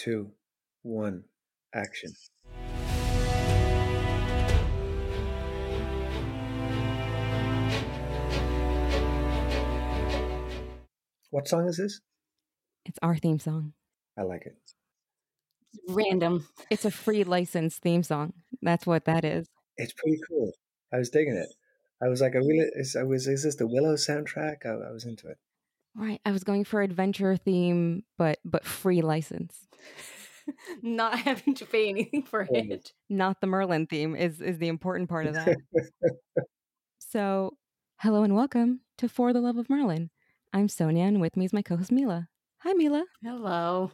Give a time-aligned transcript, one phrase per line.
[0.00, 0.30] two,
[0.82, 1.24] one,
[1.74, 2.10] action.
[11.28, 12.00] What song is this?
[12.86, 13.74] It's our theme song.
[14.18, 14.56] I like it.
[15.88, 16.48] Random.
[16.70, 18.32] It's a free license theme song.
[18.62, 19.48] That's what that is.
[19.76, 20.52] It's pretty cool.
[20.92, 21.48] I was digging it.
[22.02, 24.64] I was like, I really, is, I was, is this the Willow soundtrack?
[24.64, 25.36] I, I was into it.
[25.94, 26.20] Right.
[26.24, 29.66] I was going for adventure theme, but but free license.
[30.82, 32.92] Not having to pay anything for it.
[33.08, 35.56] Not the Merlin theme is is the important part of that.
[36.98, 37.56] so,
[37.98, 40.10] hello and welcome to For the Love of Merlin.
[40.52, 42.28] I'm Sonia, and with me is my co-host Mila.
[42.58, 43.04] Hi, Mila.
[43.22, 43.92] Hello.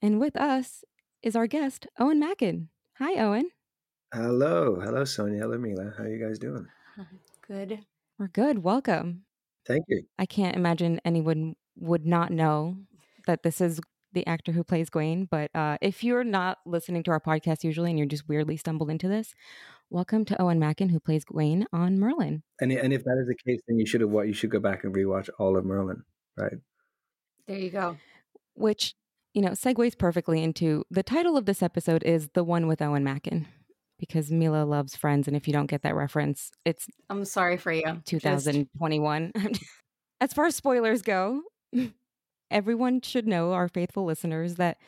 [0.00, 0.84] And with us
[1.22, 2.68] is our guest, Eoin Macken.
[2.98, 3.44] Hi, Eoin.
[4.14, 4.80] Hello.
[4.80, 5.42] Hello, Sonia.
[5.42, 5.92] Hello, Mila.
[5.98, 6.66] How are you guys doing?
[7.46, 7.80] Good.
[8.18, 8.60] We're good.
[8.60, 9.25] Welcome.
[9.66, 10.02] Thank you.
[10.18, 12.76] I can't imagine anyone would not know
[13.26, 13.80] that this is
[14.12, 15.28] the actor who plays Gwaine.
[15.28, 18.90] But uh, if you're not listening to our podcast usually and you're just weirdly stumbled
[18.90, 19.34] into this,
[19.90, 22.42] welcome to Eoin Macken, who plays Gwaine on Merlin.
[22.60, 24.60] And, and if that is the case, then you should have what you should go
[24.60, 26.02] back and rewatch all of Merlin,
[26.36, 26.54] right?
[27.46, 27.96] There you go.
[28.54, 28.94] which
[29.34, 33.02] you know segues perfectly into the title of this episode is the one with Eoin
[33.02, 33.46] Macken
[33.98, 37.72] because Mila loves Friends, and if you don't get that reference, it's I'm sorry for
[37.72, 37.84] you.
[38.04, 39.32] Just- 2021.
[40.20, 41.42] as far as spoilers go,
[42.50, 44.78] everyone should know, our faithful listeners, that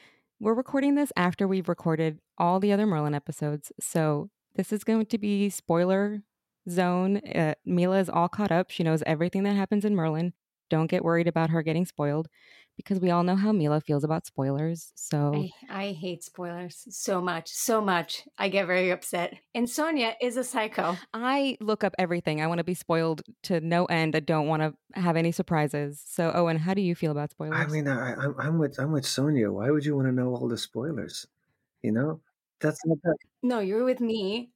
[0.40, 3.72] we're recording this after we've recorded all the other Merlin episodes.
[3.80, 6.22] So this is going to be spoiler
[6.68, 7.18] zone.
[7.18, 8.70] Uh, Mila is all caught up.
[8.70, 10.32] She knows everything that happens in Merlin.
[10.70, 12.28] Don't get worried about her getting spoiled
[12.78, 14.92] because we all know how Mila feels about spoilers.
[14.94, 15.34] So
[15.68, 18.22] I, I hate spoilers so much, so much.
[18.38, 19.34] I get very upset.
[19.52, 20.96] And Sonia is a psycho.
[21.12, 22.40] I look up everything.
[22.40, 24.14] I want to be spoiled to no end.
[24.14, 26.00] I don't want to have any surprises.
[26.06, 27.58] So, Eoin, how do you feel about spoilers?
[27.58, 29.50] I mean, I, I'm, I'm with I'm with Sonia.
[29.50, 31.26] Why would you want to know all the spoilers?
[31.82, 32.20] You know,
[32.60, 33.16] that's not that.
[33.42, 34.52] No, you're with me.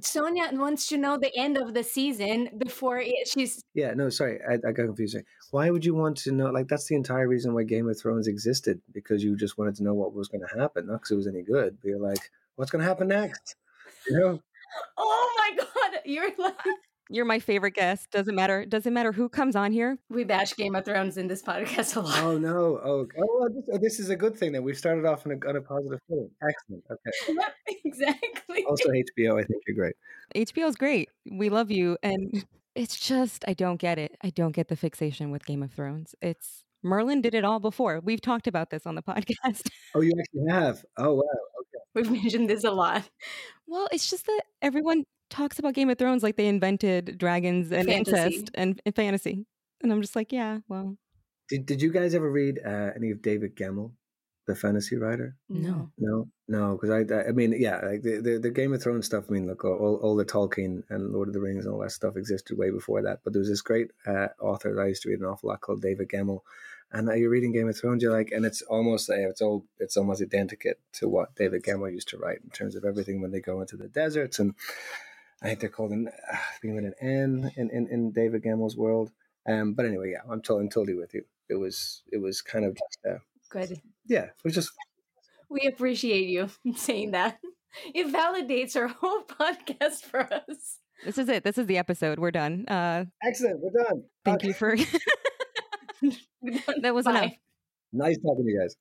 [0.00, 3.62] Sonia wants to know the end of the season before it, she's.
[3.74, 5.16] Yeah, no, sorry, I, I got confused.
[5.50, 6.50] Why would you want to know?
[6.50, 9.84] Like, that's the entire reason why Game of Thrones existed because you just wanted to
[9.84, 11.78] know what was going to happen, not because it was any good.
[11.80, 13.56] But you're like, what's going to happen next?
[14.08, 14.42] You know?
[14.98, 16.00] Oh my God.
[16.04, 16.54] You're like.
[17.08, 18.10] You're my favorite guest.
[18.10, 18.66] Doesn't matter.
[18.66, 19.98] Doesn't matter who comes on here.
[20.10, 22.22] We bash Game of Thrones in this podcast a lot.
[22.22, 22.80] Oh no!
[22.82, 24.52] Oh, oh well, this, this is a good thing.
[24.52, 26.30] that we've started off on a, on a positive footing.
[26.42, 26.84] Excellent.
[26.90, 27.34] Okay.
[27.68, 28.64] Yep, exactly.
[28.68, 29.94] Also, HBO, I think you're great.
[30.34, 31.08] HBO's great.
[31.30, 31.96] We love you.
[32.02, 34.16] And it's just, I don't get it.
[34.22, 36.14] I don't get the fixation with Game of Thrones.
[36.20, 38.00] It's Merlin did it all before.
[38.00, 39.68] We've talked about this on the podcast.
[39.94, 40.84] Oh, you actually have.
[40.96, 41.22] Oh wow.
[41.22, 41.84] Okay.
[41.94, 43.08] We've mentioned this a lot.
[43.66, 47.86] well, it's just that everyone talks about Game of Thrones like they invented dragons and
[47.88, 48.16] Fantasy.
[48.16, 49.46] incest and, and fantasy.
[49.82, 50.96] And I'm just like, yeah, well,
[51.48, 53.92] Did Did you guys ever read uh, any of David Gemmell,
[54.46, 55.36] the fantasy writer?
[55.48, 55.90] No.
[55.98, 59.24] No, no, because I, I mean, yeah, like the, the the Game of Thrones stuff.
[59.28, 61.90] I mean, look, all, all the Tolkien and Lord of the Rings and all that
[61.90, 63.20] stuff existed way before that.
[63.22, 65.60] But there was this great uh, author that I used to read an awful lot
[65.60, 66.40] called David Gemmell,
[66.92, 69.96] and you're reading Game of Thrones, you're like, and it's almost uh, it's all it's
[69.96, 73.40] almost identical to what David Gemmell used to write in terms of everything when they
[73.40, 74.54] go into the deserts, and
[75.42, 78.76] I think they're called an uh, being with an N in, in in David Gemmell's
[78.76, 79.10] world.
[79.48, 81.24] Um, but anyway, yeah, I'm, to- I'm totally with you.
[81.48, 83.18] It was it was kind of just uh,
[83.50, 83.80] Good.
[84.06, 84.70] yeah, it was just
[85.48, 87.38] We appreciate you saying that.
[87.94, 90.78] It validates our whole podcast for us.
[91.04, 91.44] this is it.
[91.44, 92.18] This is the episode.
[92.18, 92.66] We're done.
[92.66, 93.60] Uh, excellent.
[93.60, 94.04] We're done.
[94.24, 94.48] thank Okay.
[94.48, 94.76] you for
[96.82, 97.10] that was Bye.
[97.18, 97.32] enough.
[97.92, 98.76] Nice talking to you guys.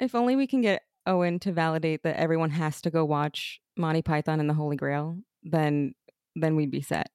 [0.00, 4.02] If only we can get Eoin to validate that everyone has to go watch Monty
[4.02, 5.94] Python and the Holy Grail, then
[6.34, 7.10] then we'd be set.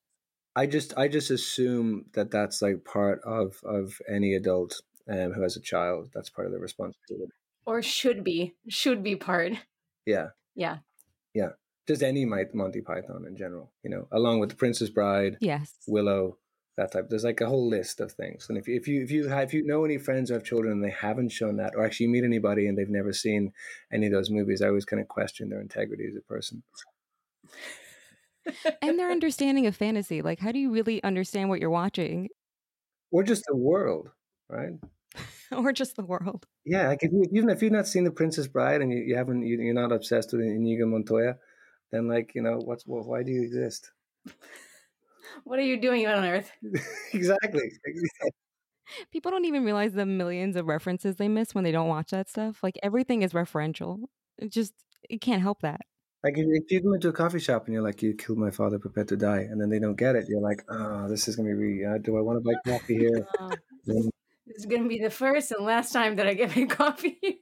[0.55, 5.41] I just I just assume that that's like part of of any adult um, who
[5.41, 6.09] has a child.
[6.13, 7.31] That's part of their responsibility.
[7.65, 8.55] Or should be.
[8.67, 9.53] Should be part.
[10.05, 10.77] Yeah, Yeah.
[11.33, 11.49] Yeah.
[11.87, 13.71] Just any Mi- Monty Python in general.
[13.83, 15.73] You know, along with the Princess Bride, Yes.
[15.87, 16.37] Willow,
[16.77, 17.09] that type.
[17.09, 18.47] There's like a whole list of things.
[18.49, 20.43] And if you, if you if you have, if you know any friends who have
[20.43, 23.53] children and they haven't shown that, or actually meet anybody and they've never seen
[23.91, 26.63] any of those movies, I always kind of question their integrity as a person.
[28.81, 30.21] And their understanding of fantasy.
[30.21, 32.29] Like, how do you really understand what you're watching
[33.11, 34.09] Or just the world,
[34.49, 34.73] right?
[35.51, 36.45] or just the world?
[36.65, 39.15] Yeah, like if you, even if you've not seen The Princess Bride and you, you
[39.15, 41.37] haven't, you, you're not obsessed with Inigo Montoya,
[41.91, 43.91] then like you know what's well, why do you exist?
[45.43, 46.51] What are you doing on Earth?
[47.13, 47.71] exactly.
[49.11, 52.29] People don't even realize the millions of references they miss when they don't watch that
[52.29, 52.63] stuff.
[52.63, 54.05] Like, everything is referential.
[54.37, 54.73] It just,
[55.09, 55.81] it can't help that.
[56.23, 58.51] Like if, if you go into a coffee shop and you're like, "You killed my
[58.51, 61.35] father, prepare to die," and then they don't get it, you're like, "Oh, this is
[61.35, 61.85] gonna be really.
[61.85, 63.25] Uh, do I want to buy coffee here?"
[63.85, 64.09] Then-
[64.45, 67.19] this is going to be the first and last time that I get my coffee
[67.21, 67.35] here.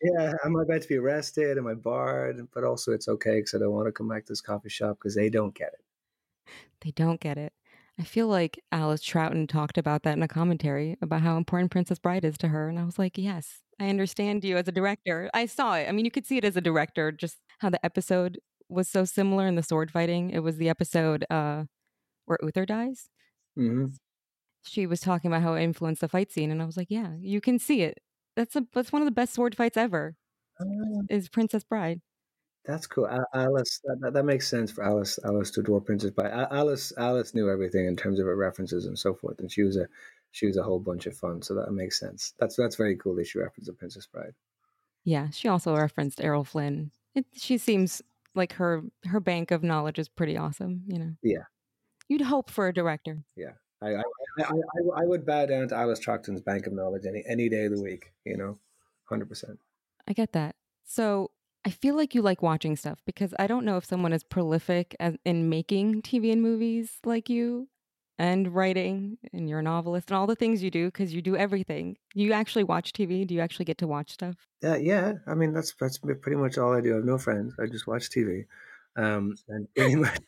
[0.00, 1.58] yeah, yeah, am I about to be arrested?
[1.58, 2.46] Am I barred?
[2.54, 4.98] But also, it's okay because I don't want to come back to this coffee shop
[4.98, 6.52] because they don't get it.
[6.82, 7.52] They don't get it.
[7.98, 11.98] I feel like Alice Troughton talked about that in a commentary about how important Princess
[11.98, 12.68] Bride is to her.
[12.68, 15.28] And I was like, yes, I understand you as a director.
[15.34, 15.88] I saw it.
[15.88, 18.38] I mean, you could see it as a director, just how the episode
[18.68, 20.30] was so similar in the sword fighting.
[20.30, 21.64] It was the episode uh,
[22.26, 23.08] where Uther dies.
[23.58, 23.86] Mm-hmm.
[24.62, 26.50] She was talking about how it influenced the fight scene.
[26.50, 27.98] And I was like, yeah, you can see it.
[28.34, 30.16] That's a that's one of the best sword fights ever.
[30.60, 32.00] Oh, Is Princess Bride.
[32.64, 33.08] that's cool.
[33.34, 35.18] Alice, that, that, makes sense for Alice.
[35.24, 36.32] Alice to adore Princess Bride.
[36.50, 39.76] Alice, Alice knew everything in terms of her references and so forth, and she was
[39.76, 39.86] a
[40.32, 41.40] she was a whole bunch of fun.
[41.42, 42.34] So that makes sense.
[42.38, 44.34] That's that's very cool that she referenced the Princess Bride.
[45.04, 46.90] Yeah, she also referenced Errol Flynn.
[47.16, 48.02] It, she seems
[48.36, 50.82] like her her bank of knowledge is pretty awesome.
[50.86, 51.12] You know.
[51.22, 51.44] Yeah.
[52.08, 53.24] You'd hope for a director.
[53.82, 54.02] I I,
[54.38, 57.64] I, I, I would bow down to Alice Troughton's bank of knowledge any any day
[57.64, 58.12] of the week.
[58.24, 58.58] You know,
[59.08, 59.58] hundred percent.
[60.06, 60.54] I get that.
[60.84, 61.32] So
[61.64, 64.94] I feel like you like watching stuff because I don't know if someone as prolific
[65.00, 67.68] as in making TV and movies like you
[68.18, 71.36] and writing and you're a novelist and all the things you do because you do
[71.36, 71.96] everything.
[72.14, 73.26] You actually watch TV?
[73.26, 74.36] Do you actually get to watch stuff?
[74.62, 75.14] Yeah, yeah.
[75.26, 76.92] I mean, that's that's pretty much all I do.
[76.92, 77.54] I have no friends.
[77.60, 78.44] I just watch TV,
[78.96, 80.18] um, and pretty much.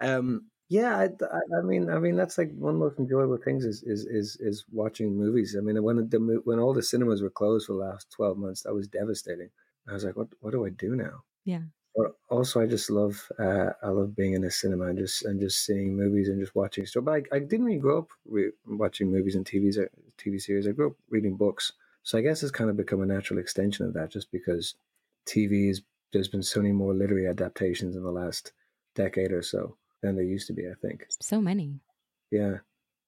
[0.00, 3.38] Um, yeah, I, I, I mean, I mean, that's like one of the most enjoyable
[3.38, 5.54] things is is is is watching movies.
[5.56, 8.62] I mean, when the when all the cinemas were closed for the last twelve months,
[8.62, 9.50] that was devastating.
[9.88, 11.22] I was like, what what do I do now?
[11.44, 11.62] Yeah.
[11.96, 15.40] But also, I just love uh, I love being in a cinema and just and
[15.40, 17.04] just seeing movies and just watching stuff.
[17.04, 19.88] But I, I didn't really grow up re- watching movies and TVs uh,
[20.18, 20.68] TV series.
[20.68, 21.72] I grew up reading books,
[22.02, 24.10] so I guess it's kind of become a natural extension of that.
[24.10, 24.74] Just because
[25.26, 25.82] TV is
[26.12, 28.52] there's been so many more literary adaptations in the last
[28.94, 30.66] decade or so than there used to be.
[30.68, 31.06] I think.
[31.22, 31.80] So many.
[32.30, 32.58] Yeah.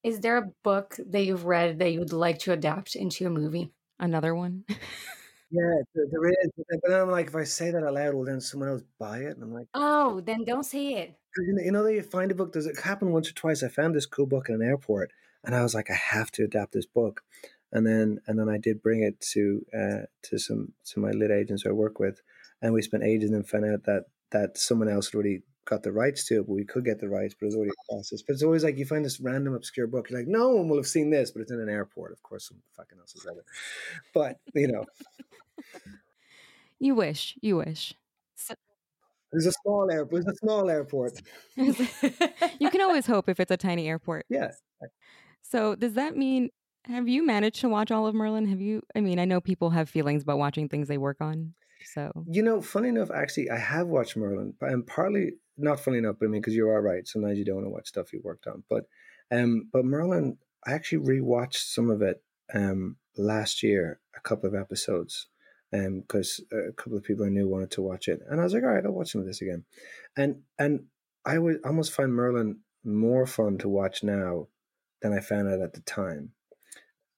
[0.03, 3.31] Is there a book that you've read that you would like to adapt into a
[3.31, 3.71] movie?
[3.99, 4.65] Another one.
[5.51, 6.51] Yeah, there is.
[6.57, 9.19] But then I'm like, if I say that out loud, will then someone else buy
[9.21, 9.35] it?
[9.37, 11.15] And I'm like, Oh, then don't say it.
[11.39, 12.53] you know, you know, that you find a book.
[12.53, 13.63] Does it happen once or twice?
[13.63, 15.11] I found this cool book in an airport,
[15.45, 17.23] and I was like, I have to adapt this book.
[17.73, 21.31] And then, and then I did bring it to uh, to some to my lit
[21.31, 22.21] agents who I work with,
[22.63, 25.93] and we spent ages and found out that that someone else had already got the
[25.93, 28.23] rights to it, but we could get the rights, but it was already a process.
[28.23, 30.77] But it's always like you find this random obscure book, you're like, no one will
[30.77, 32.13] have seen this, but it's in an airport.
[32.13, 33.45] Of course, some fucking else has read it.
[34.15, 34.85] But you know,
[36.81, 37.37] you wish.
[37.41, 37.95] You wish.
[38.35, 38.55] So,
[39.33, 40.25] there's a small airport.
[40.25, 41.21] There's a small airport.
[41.57, 44.27] you can always hope if it's a tiny airport.
[44.31, 44.51] Yeah.
[45.43, 46.51] So does that mean
[46.85, 48.47] have you managed to watch all of Merlin?
[48.47, 51.55] Have you I mean, I know people have feelings about watching things they work on.
[51.95, 55.99] So You know, funny enough, actually, I have watched Merlin, but and partly not funny
[55.99, 57.07] enough, but I mean, because you are right.
[57.07, 58.85] Sometimes you don't know what stuff you worked on, but
[59.31, 62.23] um, but Merlin, I actually rewatched some of it
[62.55, 65.27] um last year, a couple of episodes,
[65.73, 68.55] um, because a couple of people I knew wanted to watch it, and I was
[68.55, 69.65] like, all right, I'll watch some of this again,
[70.17, 70.85] and and
[71.25, 74.49] I would almost find Merlin more fun to watch now
[75.03, 76.33] than I found it at the time.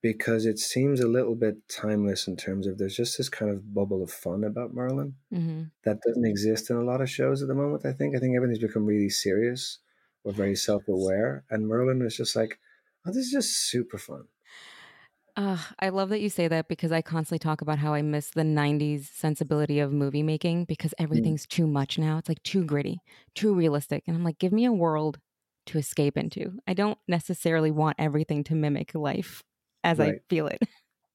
[0.02, 3.74] Because it seems a little bit timeless in terms of there's just this kind of
[3.74, 5.70] bubble of fun about Merlin mhm.
[5.84, 7.84] that doesn't exist in a lot of shows at the moment.
[7.84, 9.78] I think I think everything's become really serious
[10.24, 12.58] or very self aware, and Merlin was just like,
[13.06, 14.24] oh, this is just super fun.
[15.36, 18.30] Uh, I love that you say that because I constantly talk about how I miss
[18.30, 22.18] the 90s sensibility of movie making because everything's too much now.
[22.18, 23.00] It's like too gritty,
[23.34, 24.02] too realistic.
[24.06, 25.18] And I'm like, give me a world
[25.66, 26.58] to escape into.
[26.66, 29.42] I don't necessarily want everything to mimic life
[29.84, 30.62] as I feel it.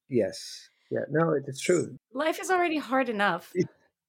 [0.09, 1.97] Yes, yeah, no, it's true.
[2.13, 3.51] Life is already hard enough.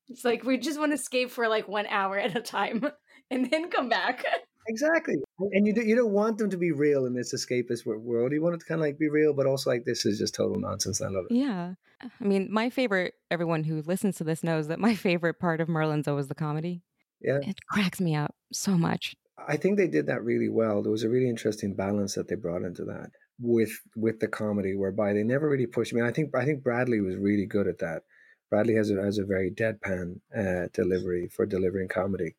[0.08, 2.86] It's like we just want to escape for like one hour at a time
[3.30, 4.24] and then come back.
[4.68, 5.16] Exactly,
[5.52, 8.32] and you do, you don't want them to be real in this escapist world.
[8.32, 10.34] You want it to kind of like be real, but also like this is just
[10.34, 11.00] total nonsense.
[11.00, 11.34] I love it.
[11.34, 11.74] Yeah.
[12.02, 15.68] I mean, my favorite, everyone who listens to this knows that my favorite part of
[15.68, 16.82] Merlin's always the comedy.
[17.20, 19.16] Yeah, It cracks me up so much.
[19.48, 20.82] I think they did that really well.
[20.82, 24.74] There was a really interesting balance that they brought into that with with the comedy,
[24.74, 25.92] whereby they never really pushed.
[25.92, 28.02] I mean, I think I think Bradley was really good at that.
[28.50, 32.36] Bradley has a has a very deadpan uh, delivery for delivering comedy,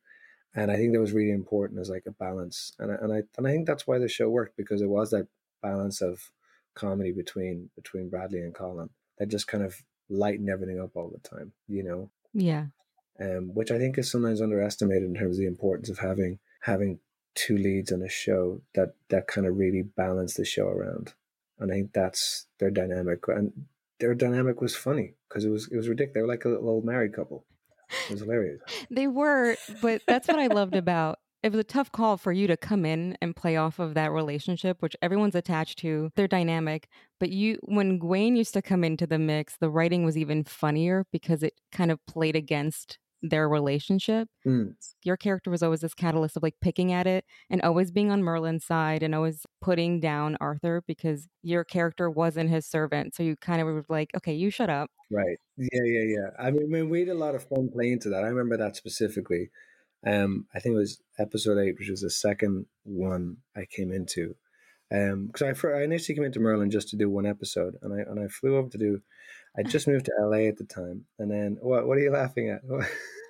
[0.56, 2.74] and I think that was really important as like a balance.
[2.80, 5.12] And I, and I and I think that's why the show worked because it was
[5.12, 5.28] that
[5.62, 6.32] balance of
[6.76, 9.76] comedy between between Bradley and Colin that just kind of
[10.10, 11.52] lightened everything up all the time.
[11.68, 12.68] You know, Yeah.
[13.20, 17.00] um, which I think is sometimes underestimated in terms of the importance of having having
[17.38, 21.14] two leads on a show that that kind of really balance the show around.
[21.60, 23.52] And I think that's their dynamic, and
[24.00, 26.14] their dynamic was funny because it was it was ridiculous.
[26.16, 27.46] They were like a little old married couple.
[28.10, 28.62] It was hilarious.
[28.92, 32.48] They were, but that's what I loved about it was a tough call for you
[32.48, 36.12] to come in and play off of that relationship, which everyone's attached to.
[36.16, 36.90] They're dynamic.
[37.20, 41.06] But you, when Gwaine used to come into the mix, the writing was even funnier
[41.12, 44.28] because it kind of played against their relationship.
[44.46, 44.76] Mm.
[45.04, 48.24] Your character was always this catalyst of like picking at it and always being on
[48.24, 53.16] Merlin's side and always putting down Arthur because your character wasn't his servant.
[53.16, 54.92] So you kind of were like, okay, you shut up.
[55.12, 55.38] Right.
[55.58, 56.30] Yeah, yeah, yeah.
[56.40, 58.24] I mean, I mean, we had a lot of fun playing to that.
[58.24, 59.50] I remember that specifically.
[60.06, 64.36] Um, I think it was episode eight, which was the second one I came into.
[64.92, 68.10] Um, because I, I initially came into Merlin just to do one episode, and I
[68.10, 69.02] and I flew over to do.
[69.58, 71.88] I just moved to LA at the time, and then what?
[71.88, 72.62] What are you laughing at?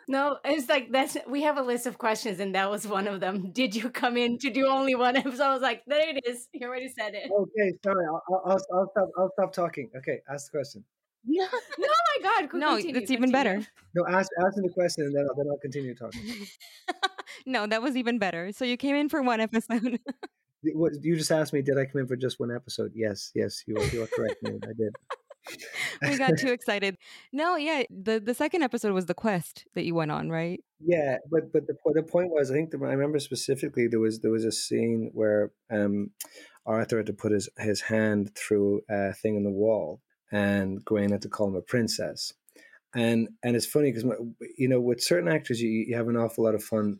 [0.10, 3.20] No, it's like that's we have a list of questions, and that was one of
[3.20, 3.52] them.
[3.52, 5.44] Did you come in to do only one episode?
[5.44, 6.48] I was like, there it is.
[6.54, 7.30] You already said it.
[7.30, 8.06] okay, sorry.
[8.06, 9.10] I'll, I'll, I'll, I'll stop.
[9.18, 9.90] I'll stop talking.
[9.98, 10.84] Okay, ask the question.
[11.30, 11.46] No,
[11.78, 12.50] no, my God.
[12.50, 13.60] co- no, continue, it's even continue.
[13.60, 13.68] better.
[13.96, 16.22] No, ask ask me the question, and then I'll, then I'll continue talking.
[17.46, 18.54] no, that was even better.
[18.54, 20.00] So you came in for one episode.
[20.74, 22.92] What, you just asked me, did I come in for just one episode?
[22.96, 24.42] Yes, yes, you are, you are correct.
[24.42, 24.96] man, I did.
[26.02, 26.98] we got too excited.
[27.32, 30.60] No, yeah, the the second episode was the quest that you went on, right?
[30.80, 34.20] Yeah, but but the the point was, I think the, I remember specifically there was
[34.20, 36.12] there was a scene where um,
[36.66, 40.02] Arthur had to put his his hand through a thing in the wall,
[40.32, 42.34] and Gwaine had to call him a princess,
[42.96, 44.10] and and it's funny because
[44.58, 47.00] you know with certain actors you you have an awful lot of fun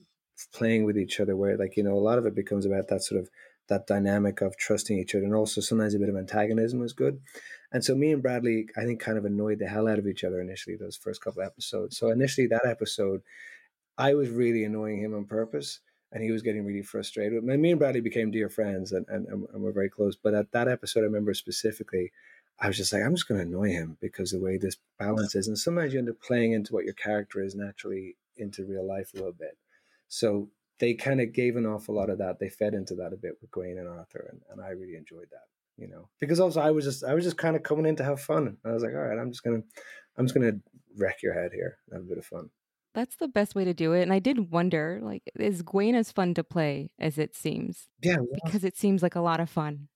[0.54, 3.04] playing with each other, where like you know a lot of it becomes about that
[3.04, 3.30] sort of
[3.70, 7.20] that dynamic of trusting each other, and also sometimes a bit of antagonism is good.
[7.72, 10.24] And so me and Bradley, I think, kind of annoyed the hell out of each
[10.24, 11.98] other initially those first couple episodes.
[11.98, 13.22] So initially that episode,
[13.98, 15.80] I was really annoying him on purpose,
[16.12, 17.34] and he was getting really frustrated.
[17.34, 17.58] with me.
[17.58, 20.16] Me and Bradley became dear friends, and, and, and we're very close.
[20.16, 22.12] But at that episode, I remember specifically,
[22.60, 25.36] I was just like, I'm just going to annoy him because the way this balance
[25.36, 25.48] is.
[25.48, 29.12] And sometimes you end up playing into what your character is naturally into real life
[29.14, 29.58] a little bit.
[30.08, 32.40] So they kind of gave an awful lot of that.
[32.40, 35.28] They fed into that a bit with Gwaine and Arthur, and, and I really enjoyed
[35.32, 35.57] that.
[35.78, 38.04] You know, because also I was just I was just kind of coming in to
[38.04, 38.58] have fun.
[38.66, 39.62] I was like, all right, I'm just gonna
[40.18, 40.54] I'm just gonna
[40.98, 42.50] wreck your head here, have a bit of fun.
[42.96, 44.02] That's the best way to do it.
[44.02, 47.90] And I did wonder, like, is Gwaine as fun to play as it seems?
[48.02, 49.88] Yeah, was, Because it seems like a lot of fun.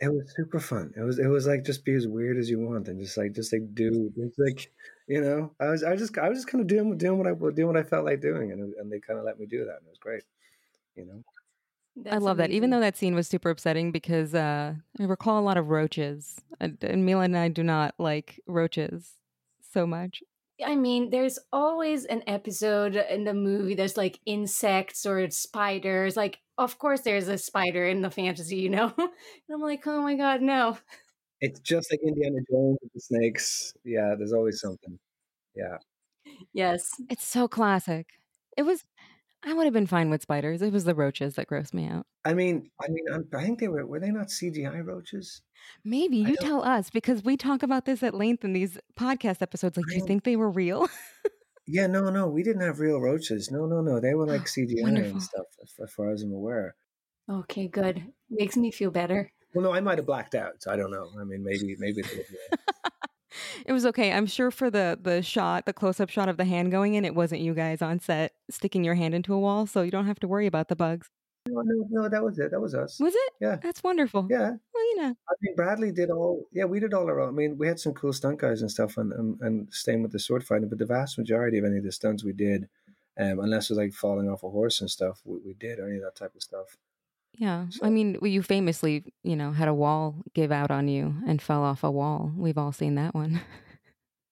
[0.00, 0.92] it was super fun.
[0.96, 3.32] It was it was like just be as weird as you want and just like
[3.32, 4.72] just like do it's like
[5.06, 7.28] you know I was I was just I was just kind of doing doing what
[7.28, 9.66] I doing what I felt like doing and and they kind of let me do
[9.66, 10.24] that and it was great.
[10.96, 11.22] You know.
[11.98, 12.50] I That's love that.
[12.50, 16.36] Even though that scene was super upsetting because uh, I recall a lot of roaches.
[16.60, 19.12] And, and Mila and I do not like roaches
[19.72, 20.22] so much.
[20.64, 26.16] I mean, there's always an episode in the movie that's like insects or spiders.
[26.16, 28.92] Like, of course, there's a spider in the fantasy, you know?
[28.98, 29.10] and
[29.52, 30.76] I'm like, oh my God, no.
[31.40, 33.72] It's just like Indiana Jones with the snakes.
[33.84, 34.98] Yeah, there's always something.
[35.56, 35.78] Yeah.
[36.52, 36.90] Yes.
[37.08, 38.06] It's so classic.
[38.56, 38.84] It was,
[39.44, 40.60] I would have been fine with spiders.
[40.60, 42.06] It was the roaches that grossed me out.
[42.24, 43.86] I mean, I mean, I'm, I think they were.
[43.86, 45.40] Were they not CGI roaches?
[45.84, 49.76] Maybe you tell us because we talk about this at length in these podcast episodes.
[49.76, 50.88] Like, do you think they were real?
[51.72, 53.48] Yeah, no, no, we didn't have real roaches.
[53.52, 55.12] No, no, no, they were like oh, CGI Wonderful.
[55.12, 56.74] and stuff, as, as far as I'm aware.
[57.30, 58.04] Okay, good.
[58.28, 59.30] Makes me feel better.
[59.54, 60.54] Well, no, I might have blacked out.
[60.58, 61.06] So I don't know.
[61.20, 62.02] I mean, maybe, maybe.
[62.02, 62.58] They were.
[63.66, 64.12] it was okay.
[64.12, 67.04] I'm sure for the the shot, the close up shot of the hand going in,
[67.04, 70.06] it wasn't you guys on set sticking your hand into a wall, so you don't
[70.06, 71.08] have to worry about the bugs.
[71.48, 72.50] no, no, no, that was it.
[72.50, 73.00] That was us.
[73.00, 73.32] Was it?
[73.40, 73.56] Yeah.
[73.62, 74.26] That's wonderful.
[74.30, 75.08] Yeah, Well, you know.
[75.28, 76.44] I mean, Bradley did all.
[76.52, 77.28] Yeah, we did all our own.
[77.28, 80.12] I mean, we had some cool stunt guys and stuff, and and, and staying with
[80.12, 80.68] the sword fighting.
[80.68, 82.68] But the vast majority of any of the stunts we did,
[83.18, 85.96] um, unless it was like falling off a horse and stuff, we, we did any
[85.96, 86.76] of that type of stuff.
[87.38, 87.66] Yeah.
[87.70, 91.14] So- I mean, well, you famously, you know, had a wall give out on you
[91.26, 92.32] and fell off a wall.
[92.36, 93.40] We've all seen that one.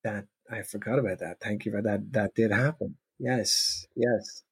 [0.04, 1.40] That I forgot about that.
[1.40, 2.12] Thank you for that.
[2.12, 2.96] That did happen.
[3.18, 4.42] Yes, yes.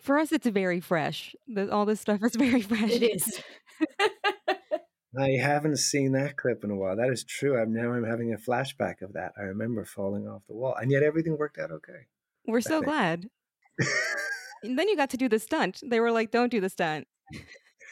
[0.00, 1.34] For us, it's very fresh.
[1.46, 2.90] The, all this stuff is very fresh.
[2.90, 3.42] It is.
[5.18, 6.96] I haven't seen that clip in a while.
[6.96, 7.60] That is true.
[7.60, 9.32] I'm now I'm having a flashback of that.
[9.38, 12.06] I remember falling off the wall, and yet everything worked out okay.
[12.46, 12.84] We're so think.
[12.84, 13.30] glad.
[14.64, 15.80] And then you got to do the stunt.
[15.86, 17.06] They were like, "Don't do the stunt."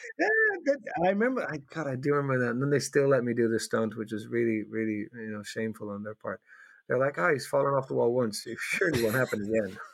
[0.19, 0.75] Yeah.
[1.05, 1.47] I remember.
[1.49, 2.51] I God, I do remember that.
[2.51, 5.43] And then they still let me do the stunt, which is really, really, you know,
[5.43, 6.41] shameful on their part.
[6.87, 8.45] They're like, "Oh, he's fallen off the wall once.
[8.47, 9.77] It surely won't happen again."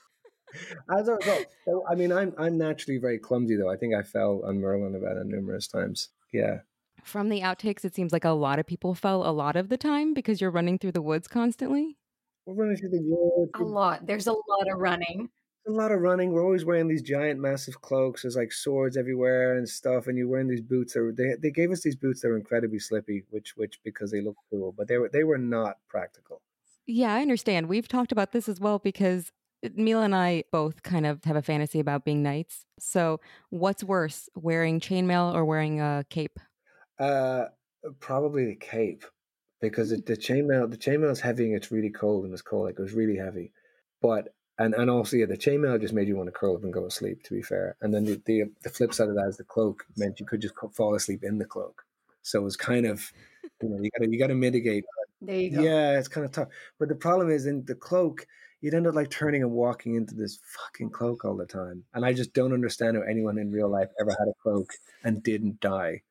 [0.95, 3.71] As a result, so, I mean, I'm I'm naturally very clumsy, though.
[3.71, 6.09] I think I fell on Merlin about it numerous times.
[6.31, 6.59] Yeah,
[7.03, 9.77] From the outtakes, it seems like a lot of people fell a lot of the
[9.77, 11.97] time because you're running through the woods constantly.
[12.45, 13.51] we're running through the woods.
[13.55, 14.05] a lot.
[14.05, 15.29] There's a lot of running.
[15.67, 16.31] A lot of running.
[16.31, 18.23] We're always wearing these giant, massive cloaks.
[18.23, 20.93] There's like swords everywhere and stuff, and you're wearing these boots.
[20.93, 24.21] That they they gave us these boots that were incredibly slippy, which which because they
[24.21, 26.41] look cool, but they were they were not practical.
[26.85, 27.69] Yeah, I understand.
[27.69, 29.31] We've talked about this as well because
[29.75, 32.65] Mila and I both kind of have a fantasy about being knights.
[32.79, 36.39] So, what's worse, wearing chainmail or wearing a cape?
[36.99, 37.45] Uh,
[37.99, 39.05] probably the cape
[39.61, 42.65] because it, the chainmail the chainmail is heavy and it's really cold and it's cold
[42.65, 43.53] like it was really heavy,
[44.01, 46.73] but and and also yeah the chainmail just made you want to curl up and
[46.73, 47.75] go to sleep to be fair.
[47.81, 50.41] And then the the, the flip side of that is the cloak meant you could
[50.41, 51.83] just fall asleep in the cloak.
[52.21, 53.11] So it was kind of
[53.61, 55.61] you know you got to you got to mitigate uh, There you go.
[55.61, 56.49] yeah it's kind of tough.
[56.79, 58.25] But the problem is in the cloak
[58.61, 61.83] you'd end up like turning and walking into this fucking cloak all the time.
[61.93, 64.71] And I just don't understand how anyone in real life ever had a cloak
[65.03, 66.01] and didn't die.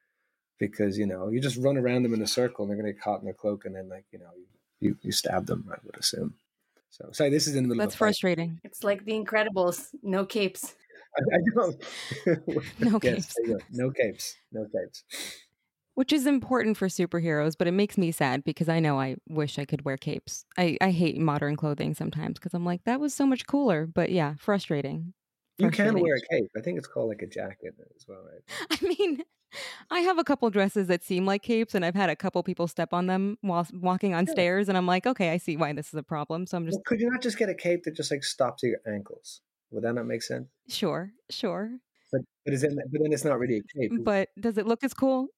[0.58, 3.02] Because you know you just run around them in a circle and they're gonna get
[3.02, 4.46] caught in a cloak and then like you know you
[4.80, 6.34] you, you stab them I would assume
[6.92, 8.06] so sorry this is in the middle That's of a fight.
[8.06, 8.60] frustrating.
[8.64, 10.74] It's like the Incredibles, no capes.
[11.16, 11.84] I, I don't.
[12.80, 13.34] No yes, capes.
[13.36, 13.64] there you go.
[13.70, 14.36] No capes.
[14.52, 15.04] No capes.
[15.94, 19.58] Which is important for superheroes, but it makes me sad because I know I wish
[19.58, 20.44] I could wear capes.
[20.56, 23.86] I, I hate modern clothing sometimes because I'm like, that was so much cooler.
[23.86, 25.12] But yeah, frustrating.
[25.58, 26.50] You can wear a cape.
[26.56, 28.68] I think it's called like a jacket as well, right?
[28.82, 29.22] I mean,
[29.90, 32.66] I have a couple dresses that seem like capes, and I've had a couple people
[32.68, 34.32] step on them while walking on Yeah.
[34.32, 36.46] stairs, and I'm like, okay, I see why this is a problem.
[36.46, 38.64] So I'm just Well, could you not just get a cape that just like stops
[38.64, 39.40] at your ankles?
[39.70, 40.48] Would that not make sense?
[40.68, 41.78] sure, sure.
[42.12, 43.92] But but is it, but then it's not really a cape.
[43.92, 44.04] is it?
[44.04, 45.28] But does it look as cool?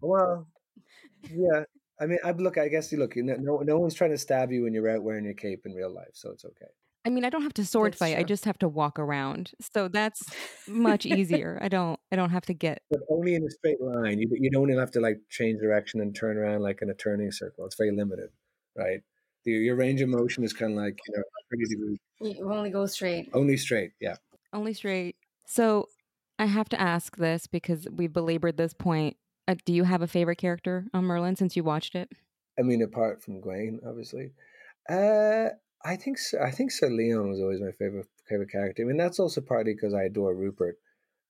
[0.00, 0.46] Well,
[1.30, 1.64] yeah.
[2.00, 2.58] I mean, I look.
[2.58, 3.14] I guess you look.
[3.16, 5.90] No, no one's trying to stab you when you're out wearing your cape in real
[5.90, 6.66] life, so it's okay.
[7.06, 8.18] I mean, I don't have to sword That's fight.
[8.18, 9.52] I just have to walk around.
[9.60, 10.22] So that's
[10.66, 11.58] much easier.
[11.60, 14.18] I don't I don't have to get But only in a straight line.
[14.18, 16.94] You you don't even have to like change direction and turn around like in a
[16.94, 17.66] turning circle.
[17.66, 18.30] It's very limited,
[18.76, 19.00] right?
[19.44, 22.70] Your, your range of motion is kind of like you know 30 degrees, You only
[22.70, 23.28] go straight.
[23.34, 23.92] only straight.
[24.00, 24.16] Yeah.
[24.54, 25.16] only straight.
[25.46, 25.88] So
[26.38, 29.16] I have to ask this because we belabored this point.
[29.46, 32.10] Uh, do you have a favorite character on Merlin since you watched it?
[32.58, 34.32] I mean, apart from Gwen, obviously.
[34.88, 35.50] Uh,
[35.84, 38.82] I think Sir, I think Sir Leon was always my favorite favorite character.
[38.82, 40.76] I mean, that's also partly because I adore Rupert,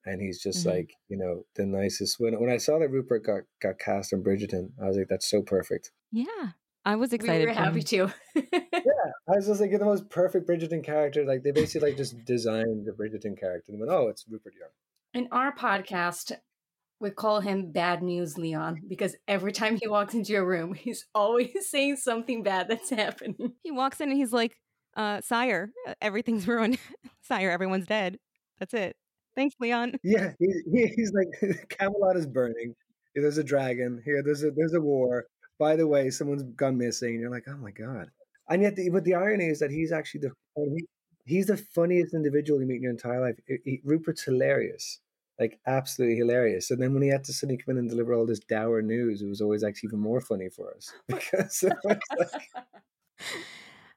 [0.04, 0.70] and he's just Mhm.
[0.70, 2.20] like you know the nicest.
[2.20, 5.28] When when I saw that Rupert got got cast on Bridgerton, I was like, that's
[5.28, 5.90] so perfect.
[6.12, 6.50] Yeah.
[6.86, 7.48] I was We excited.
[7.48, 7.84] were happy him.
[7.84, 8.10] too.
[8.34, 8.42] Yeah,
[9.28, 11.24] I was just like, you're the most perfect Bridgerton character.
[11.24, 14.68] Like they basically like just designed the Bridgerton character and went, oh, it's Rupert Young.
[15.14, 16.32] In our podcast,
[17.00, 21.06] we call him Bad News Leon because every time he walks into your room, he's
[21.14, 23.52] always saying something bad that's happening.
[23.62, 24.56] He walks in and he's like,
[24.96, 26.78] uh, "Sire, uh, everything's ruined.
[27.22, 28.18] Sire, everyone's dead.
[28.58, 28.96] That's it.
[29.34, 32.74] Thanks, Leon." Yeah, he, he, he's like Camelot is burning.
[33.14, 34.00] Here, There's a dragon.
[34.04, 35.26] Here, there's a there's a war.
[35.58, 37.20] By the way, someone's gone missing.
[37.20, 38.08] You're like, oh my god.
[38.48, 40.84] And yet, the, but the irony is that he's actually the he,
[41.24, 43.36] he's the funniest individual you meet in your entire life.
[43.46, 45.00] He- he- Rupert's hilarious,
[45.38, 46.70] like absolutely hilarious.
[46.70, 49.22] And then when he had to suddenly come in and deliver all this dour news,
[49.22, 52.00] it was always actually even more funny for us because like,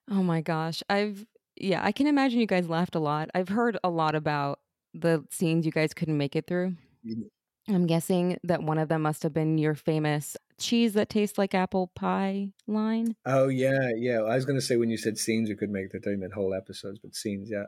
[0.10, 0.82] Oh my gosh.
[0.90, 1.26] I've
[1.60, 3.30] yeah, I can imagine you guys laughed a lot.
[3.34, 4.60] I've heard a lot about
[4.94, 6.76] the scenes you guys couldn't make it through.
[7.04, 7.30] you-
[7.70, 11.54] I'm guessing that one of them must have been your famous cheese that tastes like
[11.54, 13.14] apple pie line.
[13.26, 14.22] oh yeah, yeah.
[14.22, 16.54] I was gonna say when you said scenes, you could make the time in whole
[16.54, 17.66] episodes, but scenes, yeah.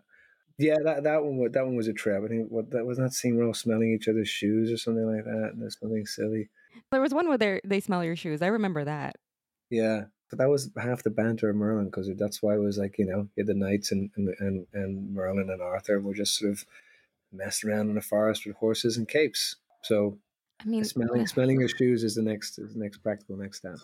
[0.60, 2.22] Yeah, that, that one that one was a trip.
[2.24, 5.06] I think what that was that scene where all smelling each other's shoes or something
[5.06, 6.50] like that, and there's something silly.
[6.92, 8.42] There was one where they they smell your shoes.
[8.42, 9.16] I remember that.
[9.70, 12.98] Yeah, but that was half the banter of Merlin because that's why it was like
[13.00, 16.38] you know you had the knights and and and, and Merlin and Arthur were just
[16.38, 16.66] sort of
[17.32, 19.56] messing around in the forest with horses and capes.
[19.84, 20.18] So
[20.60, 23.60] I mean, smelling uh smelling your shoes is the next is the next practical next
[23.60, 23.78] step.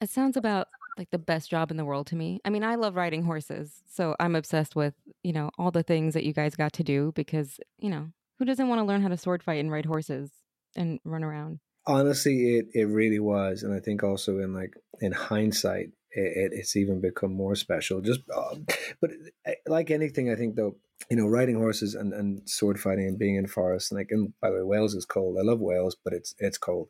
[0.00, 2.40] It sounds about like the best job in the world to me.
[2.44, 6.14] I mean, I love riding horses, so I'm obsessed with, you know, all the things
[6.14, 8.08] that you guys got to do because, you know,
[8.38, 10.30] who doesn't want to learn how to sword fight and ride horses
[10.76, 11.60] and run around?
[11.86, 16.52] Honestly, it it really was, and I think also in like in hindsight, it, it
[16.52, 18.00] it's even become more special.
[18.00, 18.56] Just, uh,
[19.00, 19.10] but
[19.46, 20.76] uh, like anything, I think though,
[21.10, 24.34] you know, riding horses and, and sword fighting and being in forests, and like, and
[24.42, 25.38] by the way, Wales is cold.
[25.40, 26.88] I love Wales, but it's it's cold.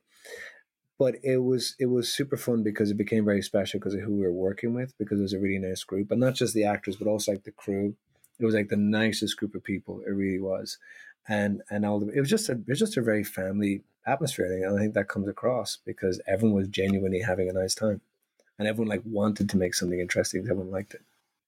[0.98, 4.16] But it was it was super fun because it became very special because of who
[4.16, 6.64] we were working with because it was a really nice group, and not just the
[6.64, 7.94] actors, but also like the crew.
[8.40, 10.00] It was like the nicest group of people.
[10.06, 10.78] It really was,
[11.28, 14.46] and and all the, it was just a it was just a very family atmosphere,
[14.46, 18.00] and I think that comes across because everyone was genuinely having a nice time,
[18.58, 21.02] and everyone like wanted to make something interesting Everyone liked it.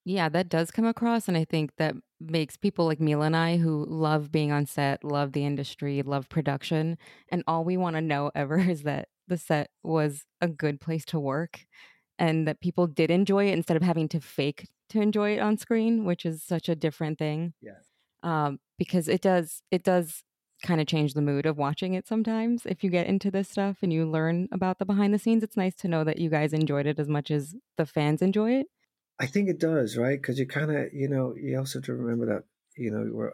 [0.05, 1.29] Yeah, that does come across.
[1.29, 5.05] And I think that makes people like Mila and I who love being on set,
[5.05, 6.97] love the industry, love production.
[7.31, 11.07] And all we want to know ever is that the set was a good place
[11.07, 11.61] to work
[12.19, 15.57] and that people did enjoy it instead of having to fake to enjoy it on
[15.57, 17.55] screen, which is such a different thing.
[17.63, 17.79] Yeah.
[18.23, 20.23] Um, because it does, it does
[20.63, 22.67] kind of change the mood of watching it sometimes.
[22.67, 25.57] If you get into this stuff and you learn about the behind the scenes, it's
[25.57, 28.67] nice to know that you guys enjoyed it as much as the fans enjoy it.
[29.19, 30.21] I think it does, right?
[30.21, 32.45] Because you kind of, you know, you also have to remember that,
[32.77, 33.33] you know, we're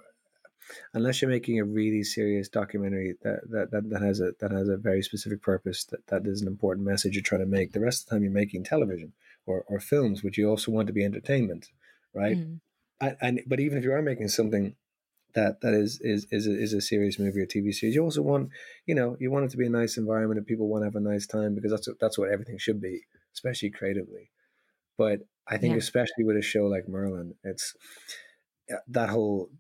[0.95, 4.69] unless you're making a really serious documentary that, that, that, that has a that has
[4.69, 7.73] a very specific purpose that, that is an important message you're trying to make.
[7.73, 9.13] The rest of the time you're making television
[9.47, 11.69] or, or films, which you also want to be entertainment,
[12.15, 12.37] right?
[12.37, 12.61] Mm.
[13.01, 14.75] And, and but even if you are making something
[15.35, 18.23] that that is is is a, is a serious movie or TV series, you also
[18.23, 18.51] want
[18.87, 20.97] you know you want it to be a nice environment and people want to have
[20.97, 23.03] a nice time because that's what, that's what everything should be,
[23.35, 24.31] especially creatively.
[24.99, 25.79] But I think yeah.
[25.79, 27.75] especially with a show like Merlin, it's
[28.89, 29.51] that whole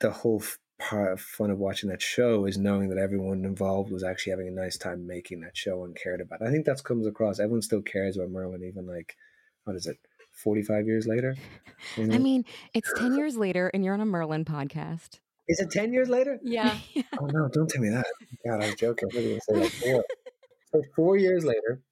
[0.00, 0.42] the whole
[0.78, 4.48] part of fun of watching that show is knowing that everyone involved was actually having
[4.48, 6.40] a nice time making that show and cared about.
[6.40, 6.48] It.
[6.48, 7.38] I think that comes across.
[7.38, 9.16] Everyone still cares about Merlin, even like
[9.64, 9.98] what is it,
[10.32, 11.36] forty five years later?
[11.96, 12.22] I mm-hmm.
[12.22, 15.20] mean, it's ten years later, and you're on a Merlin podcast.
[15.48, 16.38] Is it ten years later?
[16.42, 16.76] Yeah.
[17.20, 17.48] oh no!
[17.48, 18.06] Don't tell me that.
[18.46, 19.10] God, I was joking.
[19.12, 20.04] I was going say like four.
[20.72, 21.82] so four years later.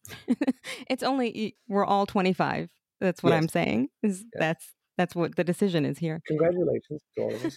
[0.89, 2.71] it's only we're all twenty five.
[3.01, 3.43] That's what yes.
[3.43, 3.89] I'm saying.
[4.03, 4.41] Is yeah.
[4.41, 6.23] that's that's what the decision is here.
[6.27, 7.57] Congratulations to all of us.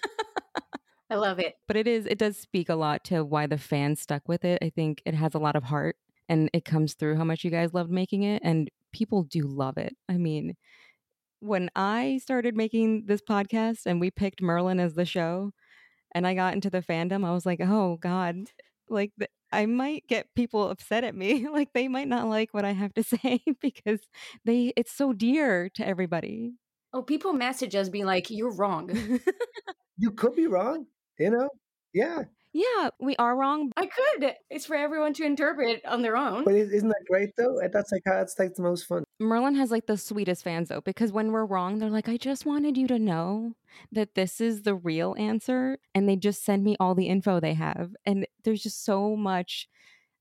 [1.11, 1.55] I love it.
[1.67, 4.59] But it is it does speak a lot to why the fans stuck with it.
[4.61, 5.97] I think it has a lot of heart
[6.29, 9.77] and it comes through how much you guys loved making it and people do love
[9.77, 9.95] it.
[10.07, 10.55] I mean,
[11.41, 15.51] when I started making this podcast and we picked Merlin as the show
[16.13, 18.37] and I got into the fandom, I was like, "Oh god,
[18.89, 21.47] like the, I might get people upset at me.
[21.51, 23.99] like they might not like what I have to say because
[24.45, 26.53] they it's so dear to everybody."
[26.93, 28.89] Oh, people message us being like, "You're wrong."
[29.97, 30.85] you could be wrong.
[31.21, 31.49] You know?
[31.93, 32.23] Yeah.
[32.53, 33.71] Yeah, we are wrong.
[33.77, 34.33] I could.
[34.49, 36.43] It's for everyone to interpret on their own.
[36.43, 37.61] But isn't that great though?
[37.71, 39.03] That's like how it's like the most fun.
[39.19, 42.45] Merlin has like the sweetest fans though, because when we're wrong, they're like, I just
[42.45, 43.53] wanted you to know
[43.93, 45.77] that this is the real answer.
[45.95, 47.95] And they just send me all the info they have.
[48.05, 49.69] And there's just so much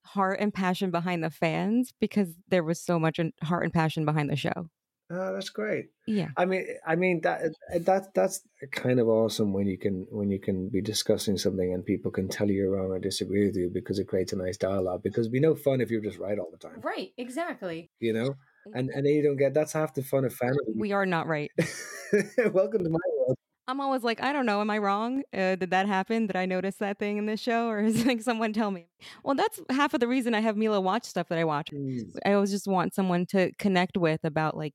[0.03, 4.31] heart and passion behind the fans because there was so much heart and passion behind
[4.31, 4.69] the show.
[5.13, 5.87] Oh, that's great.
[6.07, 6.29] Yeah.
[6.37, 10.39] I mean, I mean that that that's kind of awesome when you can when you
[10.39, 13.71] can be discussing something and people can tell you you're wrong or disagree with you
[13.73, 15.03] because it creates a nice dialogue.
[15.03, 16.81] Because we no fun if you're just right all the time.
[16.81, 17.13] Right.
[17.19, 17.91] Exactly.
[17.99, 18.35] You know,
[18.73, 20.59] and and then you don't get that's half the fun of family.
[20.77, 21.51] We are not right.
[22.53, 23.37] Welcome to my world.
[23.71, 25.23] I'm always like, I don't know, am I wrong?
[25.33, 26.27] Uh, did that happen?
[26.27, 28.87] Did I notice that thing in this show, or is like someone tell me?
[29.25, 31.71] Well, that's half of the reason I have Mila watch stuff that I watch.
[31.73, 32.17] Mm.
[32.27, 34.75] I always just want someone to connect with about like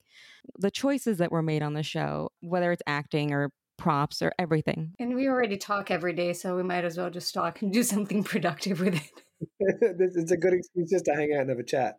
[0.58, 4.94] the choices that were made on the show, whether it's acting or props or everything.
[4.98, 7.82] And we already talk every day, so we might as well just talk and do
[7.82, 9.22] something productive with it.
[9.60, 11.98] it's a good excuse just to hang out and have a chat.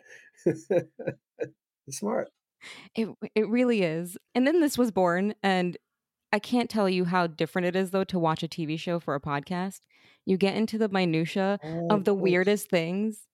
[1.91, 2.29] smart.
[2.95, 4.17] It it really is.
[4.33, 5.77] And then this was born, and
[6.31, 9.15] I can't tell you how different it is though to watch a TV show for
[9.15, 9.81] a podcast.
[10.25, 12.15] You get into the minutia oh, of the oh.
[12.15, 13.27] weirdest things.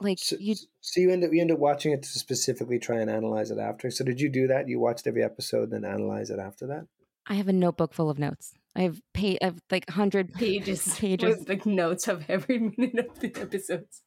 [0.00, 3.00] Like so, you So you end up you end up watching it to specifically try
[3.00, 3.90] and analyze it after.
[3.90, 4.68] So did you do that?
[4.68, 6.86] You watched every episode and then analyze it after that?
[7.26, 8.54] I have a notebook full of notes.
[8.74, 13.20] I have pay of like hundred pages pages with the notes of every minute of
[13.20, 14.02] the episodes.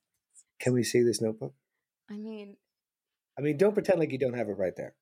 [0.60, 1.54] Can we see this notebook?
[2.10, 2.58] I mean
[3.38, 4.96] I mean don't pretend like you don't have it right there.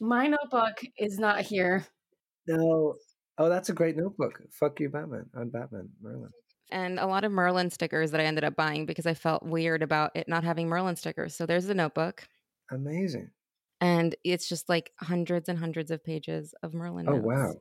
[0.00, 1.86] My notebook is not here.
[2.46, 2.94] No.
[3.38, 4.40] Oh, that's a great notebook.
[4.52, 5.26] Fuck you, Batman.
[5.34, 6.30] I'm Batman, Merlin.
[6.70, 9.82] And a lot of Merlin stickers that I ended up buying because I felt weird
[9.82, 11.34] about it not having Merlin stickers.
[11.34, 12.26] So there's the notebook.
[12.70, 13.30] Amazing.
[13.80, 17.06] And it's just like hundreds and hundreds of pages of Merlin.
[17.08, 17.26] Oh, notes.
[17.26, 17.54] wow.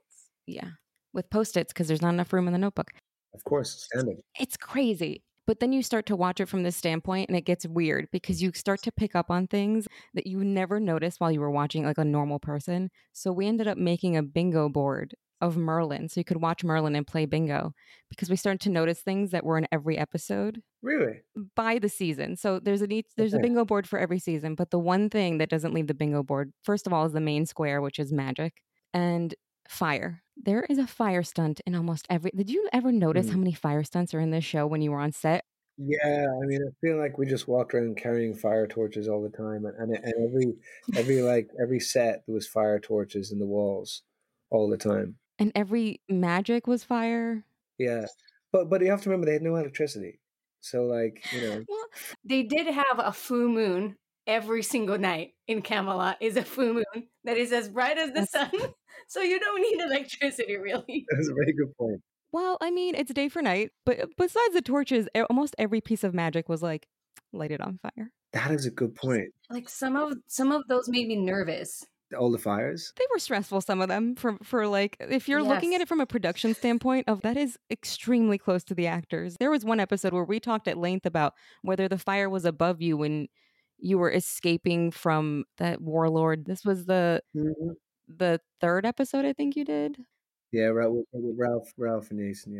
[0.47, 0.69] Yeah.
[1.13, 2.91] With post its because there's not enough room in the notebook.
[3.33, 4.21] Of course, standing.
[4.39, 5.23] It's crazy.
[5.47, 8.41] But then you start to watch it from this standpoint and it gets weird because
[8.41, 11.85] you start to pick up on things that you never noticed while you were watching
[11.85, 12.89] like a normal person.
[13.13, 16.95] So we ended up making a bingo board of Merlin so you could watch Merlin
[16.95, 17.73] and play bingo
[18.09, 20.61] because we started to notice things that were in every episode.
[20.81, 21.21] Really?
[21.55, 22.37] By the season.
[22.37, 23.41] So there's a neat, there's okay.
[23.41, 26.23] a bingo board for every season, but the one thing that doesn't leave the bingo
[26.23, 28.61] board first of all is the main square which is magic
[28.93, 29.35] and
[29.67, 30.23] fire.
[30.37, 32.31] There is a fire stunt in almost every.
[32.31, 33.31] Did you ever notice mm.
[33.31, 35.45] how many fire stunts are in this show when you were on set?
[35.77, 39.35] Yeah, I mean, I feel like we just walked around carrying fire torches all the
[39.35, 40.53] time, and and, and every
[40.95, 44.03] every like every set there was fire torches in the walls
[44.49, 45.15] all the time.
[45.37, 47.43] And every magic was fire.
[47.77, 48.05] Yeah,
[48.53, 50.19] but but you have to remember they had no electricity,
[50.61, 51.63] so like you know.
[51.67, 51.85] Well,
[52.23, 57.07] they did have a full moon every single night in Camelot is a full moon
[57.23, 58.51] that is as bright as the sun.
[59.07, 61.05] So you don't need electricity, really.
[61.11, 62.01] That's a very good point.
[62.31, 66.03] Well, I mean, it's day for night, but uh, besides the torches, almost every piece
[66.03, 66.87] of magic was like
[67.31, 68.11] light it on fire.
[68.33, 69.29] That is a good point.
[69.49, 71.85] Like some of some of those made me nervous.
[72.17, 72.93] All the fires?
[72.97, 75.49] They were stressful some of them for for like if you're yes.
[75.49, 79.37] looking at it from a production standpoint of that is extremely close to the actors.
[79.39, 82.81] There was one episode where we talked at length about whether the fire was above
[82.81, 83.27] you when
[83.77, 86.45] you were escaping from that warlord.
[86.45, 87.71] This was the Mm-hmm.
[88.07, 89.97] the third episode I think you did.
[90.51, 92.53] Yeah, Ralph, Ralph, Ralph and Jason.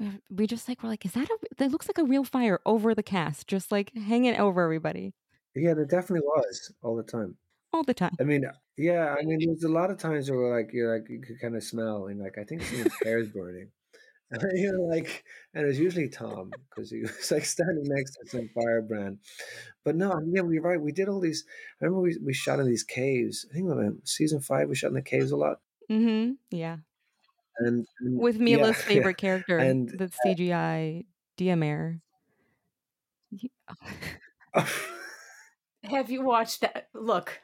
[0.00, 2.60] Yeah, We just like were like, is that a that looks like a real fire
[2.66, 5.14] over the cast, just like hanging over everybody
[5.54, 7.36] yeah, there definitely was all the time.
[7.72, 8.14] all the time.
[8.20, 8.44] I mean,
[8.76, 11.56] yeah, I mean, there's a lot of times where like you're like you could kind
[11.56, 13.70] of smell and like I think someone's hair is burning.
[14.40, 18.28] And you're like, and it was usually Tom because he was like standing next to
[18.28, 19.18] some firebrand.
[19.84, 20.80] But no, yeah, we're right.
[20.80, 21.44] We did all these.
[21.80, 23.46] I remember we, we shot in these caves.
[23.50, 25.60] I think uh, season five we shot in the caves a lot.
[25.90, 26.32] Mm-hmm.
[26.50, 26.76] Yeah.
[27.58, 28.84] And, and With yeah, Mila's yeah.
[28.94, 31.06] favorite character, And, the CGI
[31.38, 32.00] Diamair.
[33.34, 33.50] He-
[35.84, 36.88] Have you watched that?
[36.94, 37.40] Look,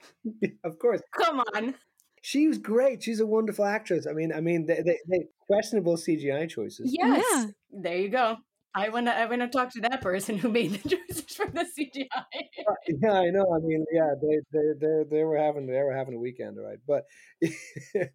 [0.64, 1.75] of course, come on.
[2.24, 3.02] She was great.
[3.02, 4.06] She's a wonderful actress.
[4.06, 6.90] I mean, I mean, they, they, they questionable CGI choices.
[6.90, 7.22] Yes.
[7.30, 7.46] Yeah.
[7.70, 8.38] There you go.
[8.74, 9.14] I want to.
[9.14, 12.06] I want to talk to that person who made the choices for the CGI.
[12.16, 13.46] Uh, yeah, I know.
[13.54, 16.78] I mean, yeah, they they they they were having they were having a weekend, right?
[16.88, 17.04] But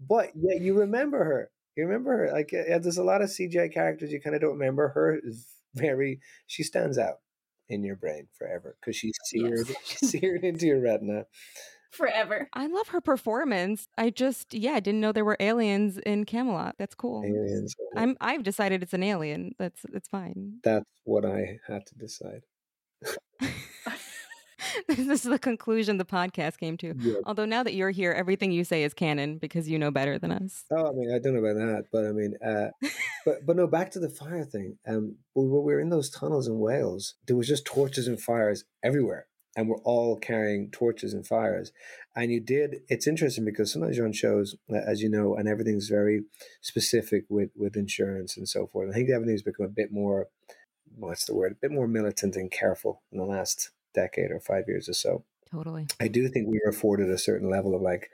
[0.00, 1.50] but yeah, you remember her.
[1.76, 2.32] You remember her.
[2.32, 4.88] Like, yeah, there's a lot of CGI characters you kind of don't remember.
[4.88, 6.20] Her is very.
[6.46, 7.16] She stands out
[7.68, 9.98] in your brain forever because she's seared Yes.
[10.10, 11.26] seared into your retina.
[11.90, 12.48] Forever.
[12.52, 13.88] I love her performance.
[13.98, 16.76] I just yeah, I didn't know there were aliens in Camelot.
[16.78, 17.24] That's cool.
[17.24, 17.74] Aliens.
[17.96, 19.54] I'm I've decided it's an alien.
[19.58, 20.60] That's it's fine.
[20.62, 22.42] That's what I had to decide.
[24.88, 26.94] this is the conclusion the podcast came to.
[26.98, 27.14] Yeah.
[27.24, 30.32] Although now that you're here, everything you say is canon because you know better than
[30.32, 30.64] us.
[30.70, 32.68] Oh, I mean, I don't know about that, but I mean, uh,
[33.24, 34.78] but but no, back to the fire thing.
[34.86, 37.14] Um, we were, we were in those tunnels in Wales.
[37.26, 39.26] There was just torches and fires everywhere,
[39.56, 41.72] and we're all carrying torches and fires.
[42.14, 42.82] And you did.
[42.88, 46.22] It's interesting because sometimes you're on shows, as you know, and everything's very
[46.60, 48.90] specific with with insurance and so forth.
[48.90, 50.28] I think the everything's become a bit more,
[50.96, 51.52] what's the word?
[51.52, 55.24] A bit more militant and careful in the last decade or five years or so.
[55.50, 55.86] Totally.
[56.00, 58.10] I do think we were afforded a certain level of like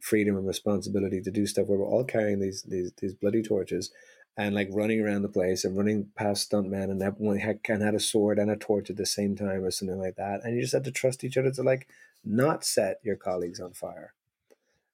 [0.00, 3.90] freedom and responsibility to do stuff where we're all carrying these these these bloody torches
[4.36, 7.94] and like running around the place and running past stuntmen and everyone had, can had
[7.94, 10.60] a sword and a torch at the same time or something like that and you
[10.62, 11.88] just had to trust each other to like
[12.24, 14.12] not set your colleagues on fire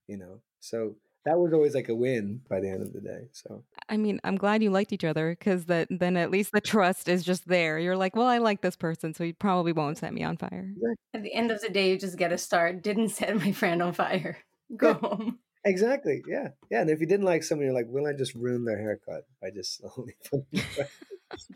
[0.07, 3.29] you know so that was always like a win by the end of the day
[3.33, 6.61] so I mean, I'm glad you liked each other because that then at least the
[6.61, 7.79] trust is just there.
[7.79, 10.73] You're like, well, I like this person, so he probably won't set me on fire.
[11.13, 12.83] At the end of the day, you just get a start.
[12.83, 14.39] Didn't set my friend on fire.
[14.77, 14.99] Go Yeah.
[15.01, 15.39] home.
[15.65, 18.65] Exactly yeah yeah and if you didn't like someone you're like will i just ruin
[18.65, 20.17] their haircut by just slowly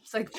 [0.02, 0.30] It's like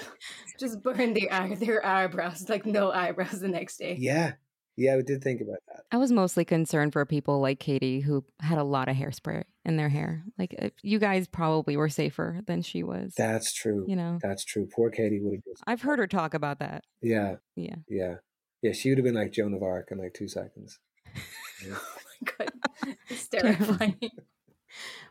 [0.60, 2.50] just burn their eye, their eyebrows.
[2.50, 3.96] Like no eyebrows the next day.
[4.00, 4.32] yeah
[4.76, 8.26] yeah we did think about that I was mostly concerned for people like Katie who
[8.40, 10.24] had a lot of hairspray in their hair.
[10.40, 13.14] Like you guys probably were safer than she was.
[13.16, 13.86] That's true.
[13.88, 14.68] you know, That's true.
[14.76, 15.64] Poor Katie would have just.
[15.68, 16.84] I've heard her talk about that.
[17.02, 17.76] Yeah, Yeah.
[17.88, 18.16] yeah,
[18.64, 18.72] yeah.
[18.74, 20.80] She would have been like Joan of Arc in like two seconds.
[21.66, 21.74] Yeah.
[21.76, 22.52] Oh my god,
[23.10, 23.98] it's terrifying.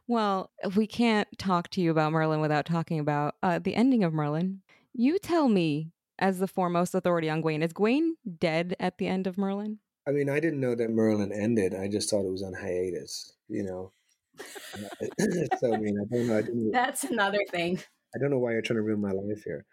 [0.09, 4.13] Well, we can't talk to you about Merlin without talking about uh, the ending of
[4.13, 4.61] Merlin.
[4.93, 9.27] You tell me, as the foremost authority on Gwaine, is Gwaine dead at the end
[9.27, 9.81] of Merlin?
[10.07, 11.75] I mean, I didn't know that Merlin ended.
[11.75, 13.33] I just thought it was on hiatus.
[13.49, 13.93] You know.
[15.59, 16.39] so I mean, I don't know.
[16.39, 17.81] I, didn't, That's another thing.
[18.15, 19.65] I don't know why you're trying to ruin my life here.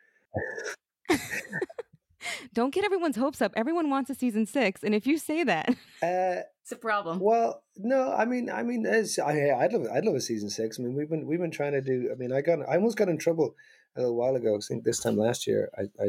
[2.54, 3.54] Don't get everyone's hopes up.
[3.56, 5.70] Everyone wants a season six, and if you say that,
[6.02, 7.20] Uh, It's a problem.
[7.20, 10.80] well, no, I mean, I mean, as, I, I'd love, I'd love a season six.
[10.80, 12.10] I mean, we've been, we've been trying to do.
[12.12, 13.56] I mean, I got, I almost got in trouble
[13.96, 14.56] a little while ago.
[14.56, 16.08] I think this time last year, I, I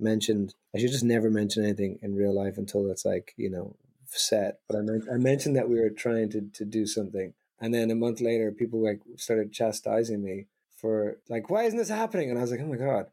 [0.00, 3.76] mentioned I should just never mention anything in real life until it's like you know
[4.06, 4.58] set.
[4.68, 7.94] But I, I mentioned that we were trying to to do something, and then a
[7.94, 10.46] month later, people like started chastising me
[10.80, 12.28] for like, why isn't this happening?
[12.30, 13.06] And I was like, oh my god.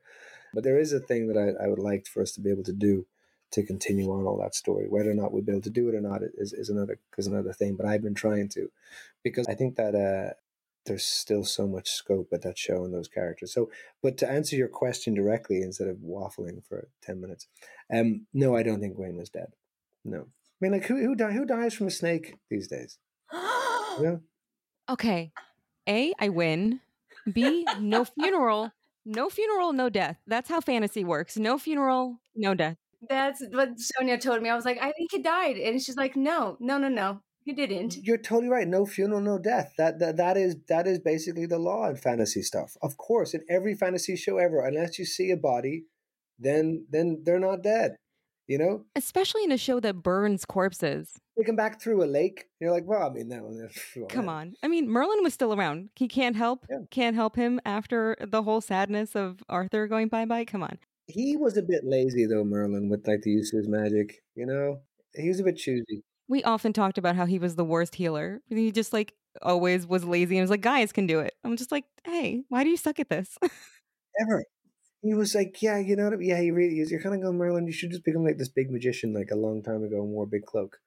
[0.54, 2.64] But there is a thing that I, I would like for us to be able
[2.64, 3.06] to do
[3.52, 4.88] to continue on all that story.
[4.88, 7.28] Whether or not we'll be able to do it or not is, is another is
[7.28, 7.76] another thing.
[7.76, 8.72] But I've been trying to,
[9.24, 10.34] because I think that uh,
[10.86, 13.54] there's still so much scope at that show and those characters.
[13.54, 13.70] So,
[14.02, 17.48] but to answer your question directly instead of waffling for ten minutes,
[17.94, 19.54] um, no, I don't think Gwaine was dead.
[20.06, 20.26] No, I
[20.60, 22.98] mean, like who who die, who dies from a snake these days?
[24.00, 24.22] Know?
[24.88, 25.34] okay,
[25.86, 26.80] A, I win.
[27.34, 28.72] B, no funeral.
[29.06, 30.18] No funeral, no death.
[30.28, 31.38] That's how fantasy works.
[31.38, 32.78] No funeral, no death.
[33.08, 34.50] That's what Sonia told me.
[34.50, 37.54] I was like, I think he died, and she's like, No, no, no, no, he
[37.54, 37.98] didn't.
[37.98, 38.68] You're totally right.
[38.68, 39.74] No funeral, no death.
[39.78, 42.76] That, that that is that is basically the law in fantasy stuff.
[42.82, 45.86] Of course, in every fantasy show ever, unless you see a body,
[46.38, 47.96] then then they're not dead.
[48.48, 51.14] You know, Especially in a show that burns corpses.
[51.46, 52.46] Come back through a lake.
[52.60, 53.70] You're like, well, I mean, no,
[54.10, 54.56] Come on.
[54.64, 55.90] I mean, Merlin was still around.
[55.96, 56.80] He can't help Yeah.
[56.92, 60.46] can't help him after the whole sadness of Arthur going bye bye.
[60.46, 60.78] Come on.
[61.08, 64.24] He was a bit lazy though, Merlin, with like the use of his magic.
[64.36, 64.82] You know,
[65.16, 66.04] he was a bit choosy.
[66.28, 68.42] We often talked about how he was the worst healer.
[68.50, 71.34] He just like always was lazy and was like, guys can do it.
[71.44, 73.38] I'm just like, hey, why do you suck at this?
[74.22, 74.44] Ever.
[75.02, 76.22] He was like, yeah, you know what?
[76.22, 76.92] Yeah, he really is.
[76.92, 77.66] You're kind of going, Merlin.
[77.66, 80.26] You should just become like this big magician, like a long time ago, and wore
[80.26, 80.78] a big cloak.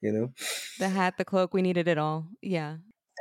[0.00, 0.32] You know,
[0.78, 2.26] the hat, the cloak, we needed it all.
[2.40, 2.76] Yeah.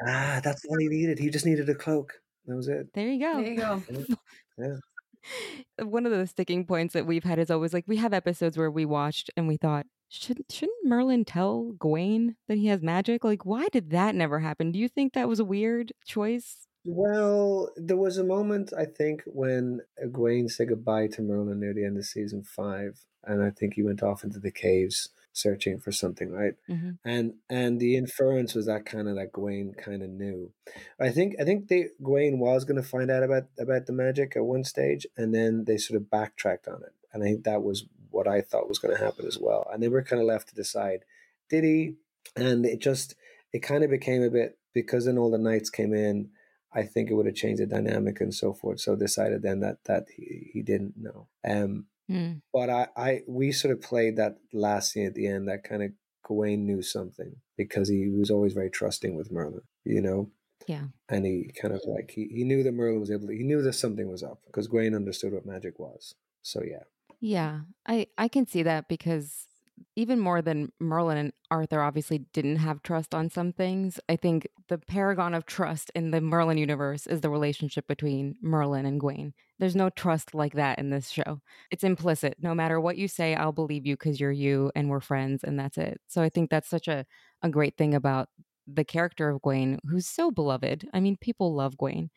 [0.08, 1.20] Ah, that's all he needed.
[1.20, 2.14] He just needed a cloak.
[2.46, 2.94] That was it.
[2.94, 3.42] There you go.
[3.42, 3.84] There you go.
[4.58, 5.86] Yeah.
[5.86, 8.70] One of the sticking points that we've had is always like we have episodes where
[8.70, 13.24] we watched and we thought, should shouldn't Merlin tell Gwaine that he has magic?
[13.24, 14.74] Like, why did that never happen?
[14.74, 16.68] Do you think that was a weird choice?
[16.84, 21.86] Well, there was a moment I think when Gwaine said goodbye to Merlin near the
[21.86, 25.92] end of season five, and I think he went off into the caves searching for
[25.92, 26.54] something, right?
[26.70, 26.92] Mm-hmm.
[27.06, 30.52] And and the inference was that kind of that Gwaine kind of knew.
[31.00, 34.36] I think I think they Gwaine was going to find out about about the magic
[34.36, 37.64] at one stage, and then they sort of backtracked on it, and I think that
[37.64, 39.68] was what I thought was going to happen as well.
[39.72, 41.06] And they were kind of left to decide,
[41.50, 41.96] did he?
[42.36, 43.16] And it just
[43.54, 46.30] it kind of became a bit because then all the knights came in.
[46.72, 48.80] I think it would have changed the dynamic and so forth.
[48.80, 51.28] So decided then that that he, he didn't know.
[51.48, 52.42] Um, Mm.
[52.52, 55.84] but I, I we sort of played that last scene at the end that kind
[55.84, 55.92] of
[56.26, 60.32] Gwaine knew something because he was always very trusting with Merlin, you know.
[60.68, 60.86] Yeah.
[61.08, 63.62] And he kind of like he, he knew that Merlin was able to he knew
[63.62, 66.16] that something was up because Gwaine understood what magic was.
[66.42, 66.84] So yeah.
[67.20, 67.62] Yeah.
[67.88, 69.48] I I can see that because
[69.96, 74.00] even more than Merlin and Arthur obviously didn't have trust on some things.
[74.08, 78.86] I think the paragon of trust in the Merlin universe is the relationship between Merlin
[78.86, 79.34] and Gwaine.
[79.60, 81.42] There's no trust like that in this show.
[81.72, 82.38] It's implicit.
[82.40, 85.60] No matter what you say, I'll believe you because you're you and we're friends and
[85.60, 86.00] that's it.
[86.08, 87.06] So I think that's such a,
[87.42, 88.30] a great thing about
[88.68, 90.88] the character of Gwaine, who's so beloved.
[90.94, 92.10] I mean, people love Gwaine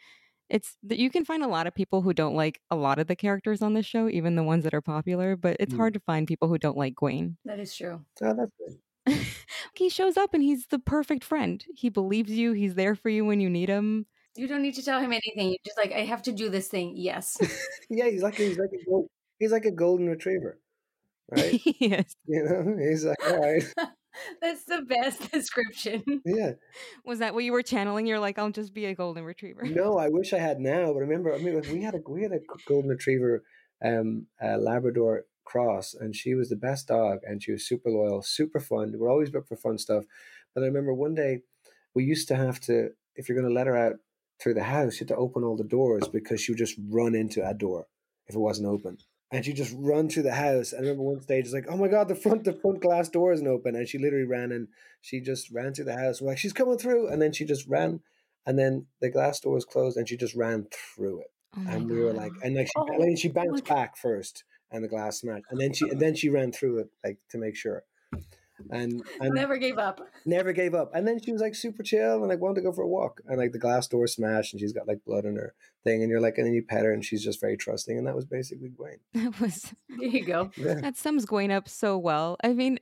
[0.52, 3.06] it's that you can find a lot of people who don't like a lot of
[3.06, 5.78] the characters on this show, even the ones that are popular, but it's Mm.
[5.78, 7.36] hard to find people who don't like Gwaine.
[7.46, 8.04] That is true.
[8.22, 8.78] Oh, that's good.
[9.74, 11.64] he shows up and he's the perfect friend.
[11.74, 14.06] He believes you, he's there for you when you need him.
[14.36, 15.48] You don't need to tell him anything.
[15.48, 16.94] You're just like, I have to do this thing.
[16.96, 17.36] Yes.
[17.90, 20.58] Yeah, he's like he's like a gold, he's like a golden retriever,
[21.30, 21.60] right?
[21.80, 22.14] yes.
[22.26, 23.64] you know, he's like all right,
[24.42, 26.03] That's the best description.
[26.25, 26.53] yeah.
[27.05, 28.07] Was that what you were channeling?
[28.07, 29.62] You're like, I'll just be a golden retriever.
[29.72, 32.33] No, I wish I had now, but remember, I mean, we had a we had
[32.33, 33.42] a golden retriever,
[33.85, 38.22] um, a Labrador cross, and she was the best dog, and she was super loyal,
[38.22, 38.92] super fun.
[38.96, 40.05] We're always up for fun stuff.
[40.55, 41.40] But I remember one day,
[41.94, 43.96] we used to have to, if you're going to let her out
[44.40, 47.14] through the house, you had to open all the doors because she would just run
[47.14, 47.87] into a door
[48.27, 48.98] if it wasn't open.
[49.33, 50.75] And she just run through the house.
[50.75, 53.33] I remember one stage, it's like, oh my god, the front the front glass door
[53.33, 54.68] isn't open, and she literally ran and
[55.01, 56.21] she just ran through the house.
[56.21, 58.01] We're like, she's coming through, and then she just ran,
[58.47, 61.33] and then the glass door was closed, and she just ran through it.
[61.57, 64.45] Oh and we were like, and like she, Oh, I mean, she bounced back first,
[64.71, 67.38] and the glass smashed, and then she, and then she ran through it like to
[67.38, 67.85] make sure,
[68.70, 70.01] and and never, Never gave up.
[70.25, 70.90] Never gave up.
[70.94, 73.20] And then she was like super chill and like wanted to go for a walk,
[73.27, 76.11] and like the glass door smashed, and she's got like blood in her thing, and
[76.11, 78.25] you're like, and then you pet her, and she's just very trusting, and that was
[78.25, 78.98] basically Gwaine.
[79.14, 80.51] that was There you go.
[80.57, 82.37] Yeah, That sums Gwaine up so well.
[82.44, 82.79] I mean,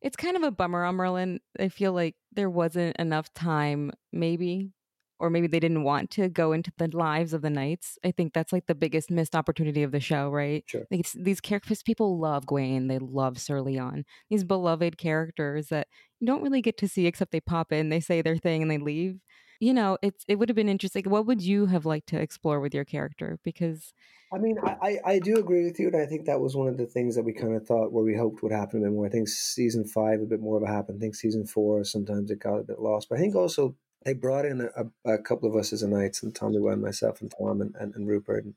[0.00, 1.40] it's kind of a bummer on Merlin.
[1.58, 4.72] I feel like there wasn't enough time, maybe,
[5.20, 7.98] or maybe they didn't want to go into the lives of the knights.
[8.02, 10.64] I think that's like the biggest missed opportunity of the show, right?
[10.66, 10.86] Sure.
[10.90, 14.04] Like these characters, people love Gwaine, they love Sir Leon.
[14.30, 18.00] These beloved characters that you don't really get to see except they pop in, they
[18.00, 19.20] say their thing, and they leave.
[19.60, 21.04] You know, it's it would have been interesting.
[21.04, 23.38] What would you have liked to explore with your character?
[23.44, 23.92] Because
[24.32, 26.68] I mean, I, I I do agree with you, and I think that was one
[26.68, 28.92] of the things that we kind of thought where we hoped would happen a bit
[28.92, 29.04] more.
[29.04, 30.96] I think season five a bit more of a happen.
[30.96, 34.14] I think season four sometimes it got a bit lost, but I think also they
[34.14, 37.60] brought in a, a, couple of us as a knights, and Tomiwa, myself, and Tom,
[37.60, 38.54] and, and, and Rupert, and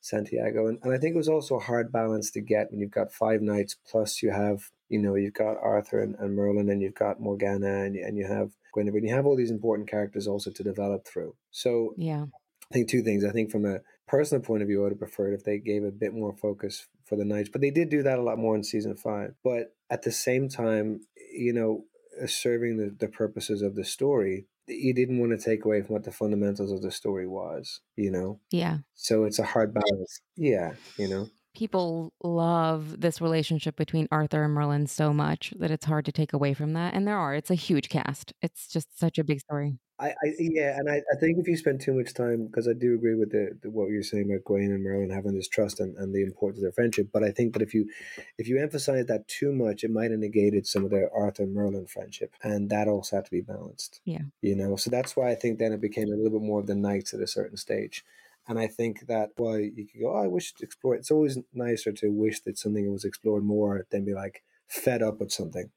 [0.00, 2.90] Santiago, and, and I think it was also a hard balance to get when you've
[2.90, 6.82] got five knights plus you have you know you've got Arthur and, and Merlin, and
[6.82, 9.88] you've got Morgana, and you, and you have Guinevere, and you have all these important
[9.88, 11.34] characters also to develop through.
[11.50, 12.24] So yeah,
[12.70, 13.24] I think two things.
[13.24, 15.84] I think from a personal point of view, I would have preferred if they gave
[15.84, 18.56] a bit more focus for the Knights, but they did do that a lot more
[18.56, 19.34] in season five.
[19.44, 21.00] But at the same time,
[21.32, 21.84] you know,
[22.26, 26.04] serving the, the purposes of the story, you didn't want to take away from what
[26.04, 28.40] the fundamentals of the story was, you know?
[28.50, 28.78] yeah.
[28.94, 30.20] So it's a hard balance.
[30.36, 31.28] Yeah, you know?
[31.54, 36.32] People love this relationship between Arthur and Merlin so much that it's hard to take
[36.32, 36.94] away from that.
[36.94, 38.32] And there are, it's a huge cast.
[38.40, 39.78] It's just such a big story.
[40.00, 42.72] I, I yeah, and I, I think if you spend too much time, because I
[42.72, 45.78] do agree with the, the what you're saying about Gwaine and Merlin having this trust
[45.78, 47.90] and, and the importance of their friendship, but I think that if you
[48.38, 51.54] if you emphasize that too much, it might have negated some of their Arthur and
[51.54, 54.00] Merlin friendship, and that also had to be balanced.
[54.04, 54.22] Yeah.
[54.40, 56.66] you know, so that's why I think then it became a little bit more of
[56.66, 58.02] the knights at a certain stage,
[58.48, 61.10] And I think that while you could go, oh, I wish to explore it, it's
[61.10, 65.32] always nicer to wish that something was explored more than be like fed up with
[65.32, 65.70] something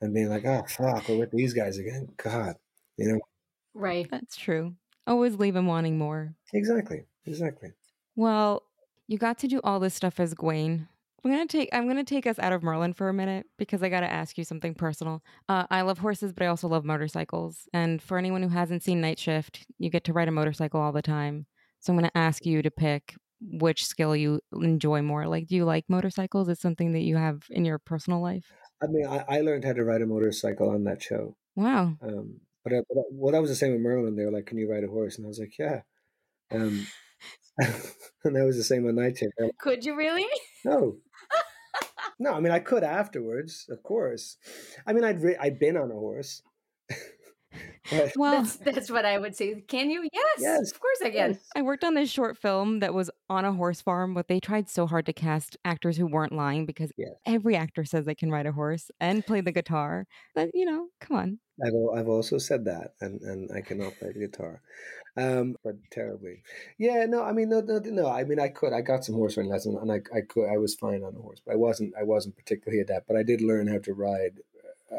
[0.00, 2.08] and being like, oh, fuck, we're with these guys again.
[2.16, 2.56] God,
[2.96, 3.20] you know?
[3.74, 4.08] Right.
[4.10, 4.74] That's true.
[5.06, 6.34] Always leave them wanting more.
[6.52, 7.04] Exactly.
[7.26, 7.72] Exactly.
[8.16, 8.62] Well,
[9.06, 10.86] you got to do all this stuff as Gwaine.
[11.24, 13.88] I'm gonna take I'm gonna take us out of Merlin for a minute because I
[13.88, 15.22] gotta ask you something personal.
[15.48, 17.66] Uh, I love horses, but I also love motorcycles.
[17.72, 20.92] And for anyone who hasn't seen Night Shift, you get to ride a motorcycle all
[20.92, 21.46] the time.
[21.84, 25.26] So I'm gonna ask you to pick which skill you enjoy more.
[25.26, 26.48] Like, do you like motorcycles?
[26.48, 28.50] Is something that you have in your personal life?
[28.82, 31.36] I mean, I, I learned how to ride a motorcycle on that show.
[31.56, 31.98] Wow.
[32.00, 34.16] Um, but, I, but I, well, that was the same with Merlin.
[34.16, 35.82] They were like, "Can you ride a horse?" And I was like, "Yeah."
[36.50, 36.86] Um,
[37.58, 39.34] and that was the same on Night Shift.
[39.38, 40.26] Like, Could you really?
[40.64, 40.98] no,
[42.18, 42.32] no.
[42.32, 44.38] I mean, I could afterwards, of course.
[44.86, 46.42] I mean, I'd re- I'd been on a horse.
[47.90, 49.60] But, Well, That's that's what I would say.
[49.68, 50.08] Can you?
[50.12, 50.38] Yes.
[50.38, 51.30] Yes, Of course I can.
[51.32, 51.38] yes.
[51.56, 54.68] I worked on this short film that was on a horse farm, but they tried
[54.68, 57.10] so hard to cast actors who weren't lying because Yes.
[57.26, 60.06] every actor says they can ride a horse and play the guitar.
[60.34, 61.38] But you know, come on.
[61.64, 64.60] I've I've also said that, and, and I cannot play the guitar,
[65.16, 66.42] um, but terribly.
[66.78, 68.08] Yeah, no, I mean, no, no, no.
[68.08, 68.72] I mean, I could.
[68.72, 70.48] I got some horse riding lessons, and I, I could.
[70.48, 71.94] I was fine on a horse, but I wasn't.
[71.96, 73.06] I wasn't particularly adept.
[73.06, 74.40] But I did learn how to ride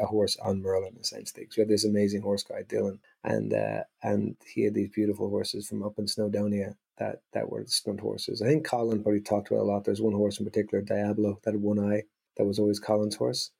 [0.00, 1.56] a horse on Merlin in the Saint Stakes.
[1.56, 5.68] We had this amazing horse guy, Dylan, and uh, and he had these beautiful horses
[5.68, 8.42] from up in Snowdonia that that were the stunt horses.
[8.42, 9.84] I think Colin probably talked about it a lot.
[9.84, 12.02] There's one horse in particular, Diablo, that had one eye.
[12.36, 13.50] That was always Colin's horse.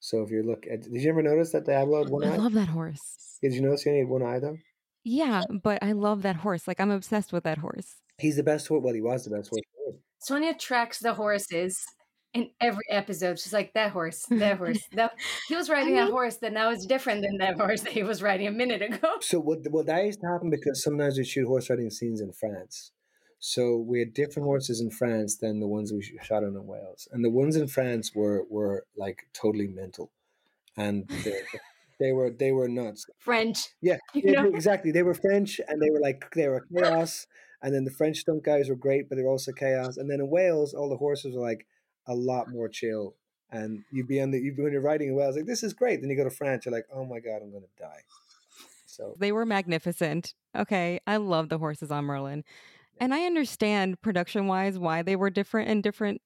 [0.00, 2.36] So if you look at, did you ever notice that Diablo had one I eye?
[2.36, 3.38] love that horse.
[3.42, 4.58] Did you notice he only had one eye though?
[5.04, 6.68] Yeah, but I love that horse.
[6.68, 7.96] Like I'm obsessed with that horse.
[8.18, 8.82] He's the best horse.
[8.82, 9.62] Well, he was the best horse.
[10.20, 11.84] Sonia tracks the horses
[12.34, 13.38] in every episode.
[13.38, 14.80] She's like, that horse, that horse.
[14.92, 15.12] That
[15.48, 18.02] he was riding mean- a horse that now is different than that horse that he
[18.02, 19.14] was riding a minute ago.
[19.20, 19.58] So what?
[19.70, 22.92] Well, that used to happen because sometimes we shoot horse riding scenes in France.
[23.40, 27.06] So we had different horses in France than the ones we shot on in Wales,
[27.12, 30.10] and the ones in France were were like totally mental,
[30.76, 31.42] and they,
[32.00, 33.06] they were they were nuts.
[33.18, 33.58] French.
[33.80, 34.46] Yeah, You know?
[34.48, 34.90] exactly.
[34.90, 37.26] They were French, and they were like they were chaos.
[37.62, 39.96] And then the French stunt guys were great, but they were also chaos.
[39.96, 41.66] And then in Wales, all the horses were like
[42.08, 43.14] a lot more chill.
[43.50, 45.72] And you'd be on the you'd be when you're riding in Wales, like this is
[45.72, 46.00] great.
[46.00, 48.02] Then you go to France, you're like, oh my god, I'm gonna die.
[48.86, 50.34] So They were magnificent.
[50.56, 52.42] Okay, I love the horses on Merlin.
[53.00, 56.20] And I understand production wise why they were different and different.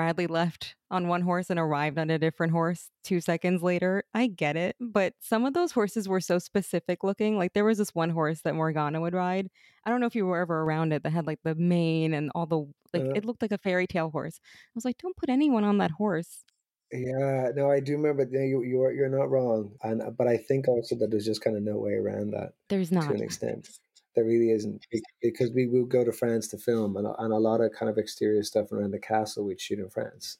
[0.00, 4.02] Bradley left on one horse and arrived on a different horse two seconds later.
[4.14, 4.74] I get it.
[4.80, 7.36] But some of those horses were so specific looking.
[7.36, 9.50] Like there was this one horse that Morgana would ride.
[9.84, 12.30] I don't know if you were ever around it that had like the mane and
[12.34, 12.60] all the,
[12.94, 13.12] like, Uh-huh.
[13.14, 14.40] it looked like a fairy tale horse.
[14.42, 16.44] I was like, don't put anyone on that horse.
[16.90, 18.26] Yeah, no, I do remember.
[18.32, 21.62] You you're you're not wrong, and but I think also that there's just kind of
[21.62, 23.68] no way around that There's not to an extent.
[24.14, 24.86] There really isn't
[25.22, 27.88] because we would go to France to film, and a- and a lot of kind
[27.90, 30.38] of exterior stuff around the castle we'd shoot in France,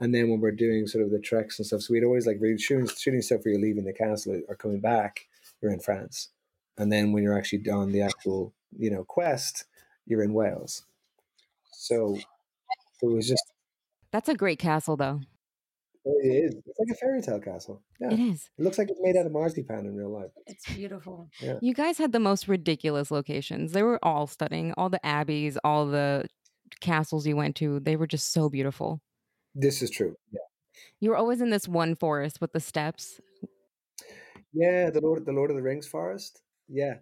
[0.00, 2.38] and then when we're doing sort of the treks and stuff, so we'd always like
[2.40, 5.28] really shooting shooting stuff where you're leaving the castle or coming back,
[5.60, 6.30] you're in France,
[6.78, 9.64] and then when you're actually on the actual you know quest,
[10.06, 10.84] you're in Wales.
[11.72, 12.16] So
[13.02, 13.44] it was just
[14.10, 15.20] That's a great castle, though.
[16.04, 17.82] It is it's like a fairy tale castle.
[18.00, 18.10] Yeah.
[18.12, 18.50] It is.
[18.58, 20.30] It looks like it's made out of marzipan in real life.
[20.46, 21.28] It's beautiful.
[21.40, 21.58] Yeah.
[21.60, 23.72] You guys had the most ridiculous locations.
[23.72, 24.72] They were all stunning.
[24.76, 26.26] All the abbeys, all the
[26.80, 29.00] castles you went to, they were just so beautiful.
[29.54, 30.16] This is true.
[30.32, 30.40] Yeah,
[31.00, 33.20] You were always in this one forest with the steps.
[34.52, 34.90] yeah.
[34.90, 36.40] The Lord, the Lord of the Rings forest.
[36.68, 36.94] Yeah,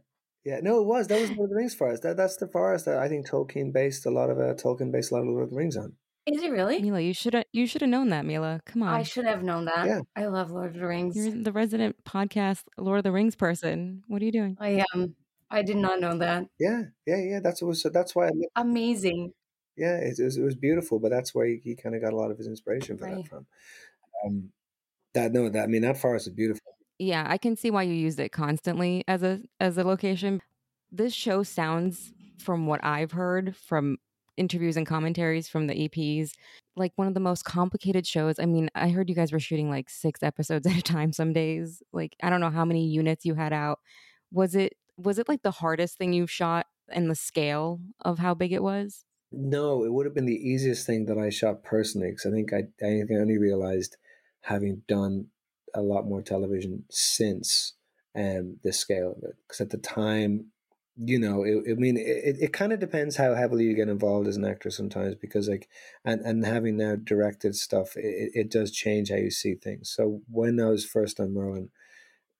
[0.44, 0.58] yeah.
[0.62, 2.02] No, it was that was Lord of the Rings forest.
[2.02, 5.12] That that's the forest that I think Tolkien based a lot of uh, Tolkien based
[5.12, 5.94] a lot of Lord of the Rings on.
[6.32, 6.80] Is it really?
[6.80, 8.60] Mila, you should have you should have known that, Mila.
[8.66, 8.88] Come on.
[8.94, 9.86] I should have known that.
[9.86, 10.00] Yeah.
[10.16, 11.16] I love Lord of the Rings.
[11.16, 14.02] You're the resident podcast Lord of the Rings person.
[14.06, 14.56] What are you doing?
[14.60, 15.14] I am.
[15.50, 16.46] I did not know that.
[16.60, 17.40] Yeah, yeah, yeah.
[17.40, 17.82] That's what was.
[17.82, 18.26] So that's why.
[18.26, 19.32] I, looked- Amazing.
[19.76, 22.12] yeah, it, it was it was beautiful, but that's where he, he kind of got
[22.12, 23.16] a lot of his inspiration for Right.
[23.16, 23.46] that from.
[24.24, 24.50] Um,
[25.14, 26.62] that no, that I mean that forest is beautiful.
[26.98, 30.40] Yeah, I can see why you used it constantly as a as a location.
[30.92, 33.98] This show sounds from what I've heard from
[34.36, 36.32] interviews and commentaries from the EPs
[36.76, 38.38] like one of the most complicated shows.
[38.38, 41.32] I mean, I heard you guys were shooting like 6 episodes at a time some
[41.32, 41.82] days.
[41.92, 43.78] Like I don't know how many units you had out.
[44.32, 48.34] Was it was it like the hardest thing you've shot and the scale of how
[48.34, 49.04] big it was?
[49.32, 52.52] No, it would have been the easiest thing that I shot personally because I think
[52.52, 53.96] I, I think I only realized
[54.42, 55.26] having done
[55.74, 57.74] a lot more television since
[58.16, 59.36] um, the scale of it.
[59.46, 60.46] Because at the time,
[60.96, 64.28] you know, it, I mean, it, it kind of depends how heavily you get involved
[64.28, 65.68] as an actor sometimes because like,
[66.04, 69.90] and, and having now directed stuff, it, it does change how you see things.
[69.90, 71.70] So when I was first on Merlin,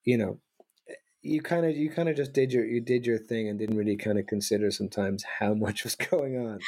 [0.05, 0.41] you know,
[0.89, 3.59] eh, you kind of you kind of just did your you did your thing and
[3.59, 6.59] didn't really kind of consider sometimes how much was going on.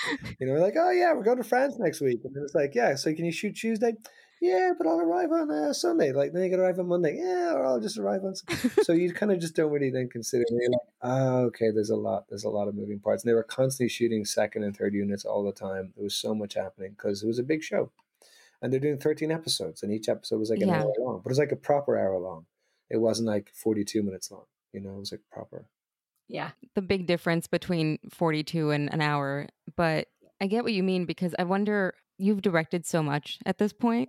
[0.40, 2.94] You know, like oh yeah, we're going to France next week, and it's like yeah,
[2.94, 3.94] so can you shoot Tuesday?
[4.42, 6.10] Yeah, but I'll arrive on uh, Sunday.
[6.12, 7.16] Like then you can arrive on Monday.
[7.16, 8.34] Yeah, or I'll just arrive on.
[8.82, 10.44] so you kind of just don't really then consider.
[10.50, 12.24] you're like, oh, okay, there's a lot.
[12.28, 13.22] There's a lot of moving parts.
[13.22, 15.92] And they were constantly shooting second and third units all the time.
[15.94, 17.92] There was so much happening because it was a big show,
[18.60, 20.82] and they're doing 13 episodes, and each episode was like an Yeah.
[20.82, 22.46] hour long, but it was like a proper hour long.
[22.90, 24.46] It wasn't like 42 minutes long.
[24.72, 25.66] You know, it was like proper.
[26.26, 26.50] Yeah.
[26.74, 29.46] the big difference between 42 and an hour.
[29.76, 30.08] But
[30.40, 34.08] I get what you mean because I wonder you've directed so much at this point.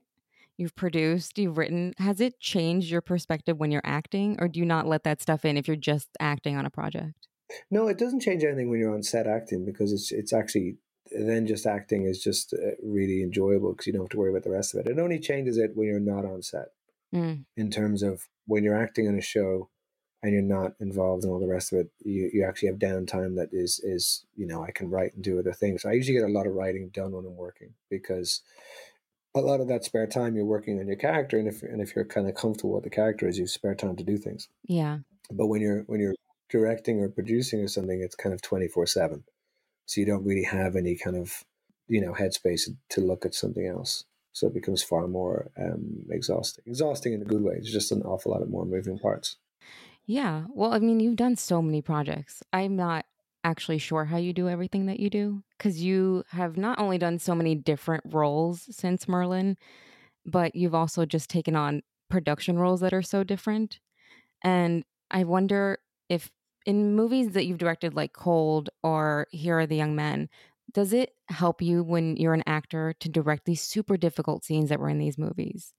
[0.57, 1.93] You've produced, you've written.
[1.97, 5.45] Has it changed your perspective when you're acting, or do you not let that stuff
[5.45, 7.27] in if you're just acting on a project?
[7.69, 10.77] No, it doesn't change anything when you're on set acting because it's it's actually
[11.11, 14.43] then just acting is just uh, really enjoyable because you don't have to worry about
[14.43, 14.89] the rest of it.
[14.89, 16.69] It only changes it when you're not on set
[17.13, 19.69] Mm, in terms of when you're acting in a show
[20.23, 21.91] and you're not involved in all the rest of it.
[22.03, 25.39] You you actually have downtime that is is you know I can write and do
[25.39, 25.83] other things.
[25.83, 28.41] So I usually get a lot of writing done when I'm working because
[29.35, 31.95] a lot of that spare time you're working on your character and if and if
[31.95, 34.47] you're kind of comfortable with the character is you have spare time to do things
[34.65, 34.99] yeah.
[35.31, 36.15] but when you're when you're
[36.49, 39.23] directing or producing or something it's kind of 24 7
[39.85, 41.43] so you don't really have any kind of
[41.87, 46.63] you know headspace to look at something else so it becomes far more um, exhausting
[46.67, 49.37] exhausting in a good way it's just an awful lot of more moving parts
[50.05, 50.43] Yeah.
[50.49, 52.43] Well, I mean, you've done so many projects.
[52.51, 53.05] I'm not
[53.43, 57.19] actually sure how you do everything that you do because you have not only done
[57.19, 59.57] so many different roles since Merlin,
[60.25, 63.79] but you've also just taken on production roles that are so different.
[64.43, 65.79] And I wonder
[66.09, 66.31] if
[66.65, 70.29] in movies that you've directed, like Cold or Here Are the Young Men,
[70.71, 74.79] does it help you when you're an actor to direct these super difficult scenes that
[74.79, 75.73] were in these movies?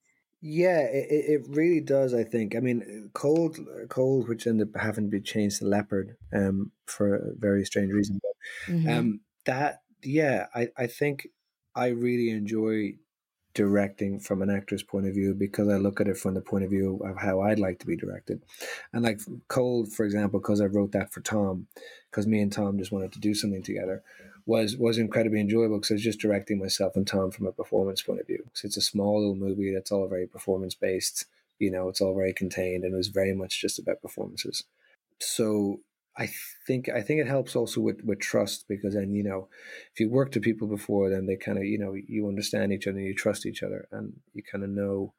[0.47, 3.57] Yeah it, it really does i think i mean cold
[3.89, 7.91] cold which ended up having to be changed to leopard um, for a very strange
[7.91, 8.33] reason but
[8.67, 8.97] Mhm.
[8.97, 11.27] um that yeah i i think
[11.75, 12.93] i really enjoy
[13.53, 16.63] directing from an actor's point of view because i look at it from the point
[16.63, 18.43] of view of how i'd like to be directed
[18.93, 21.67] and like cold for example because i wrote that for tom
[22.11, 24.03] because me and tom just wanted to do something together
[24.45, 28.01] was was incredibly enjoyable because i was just directing myself and tom from a performance
[28.01, 28.43] point of view.
[28.53, 31.25] So it's a small little movie that's all very performance based
[31.59, 34.63] you know it's all very contained and it was very much just about performances.
[35.19, 35.79] So
[36.17, 36.29] I
[36.65, 39.47] think I think it helps also with with trust because then you know
[39.93, 42.87] if you worked with people before then they kind of you know you understand each
[42.87, 45.13] other and you trust each other and you kind of know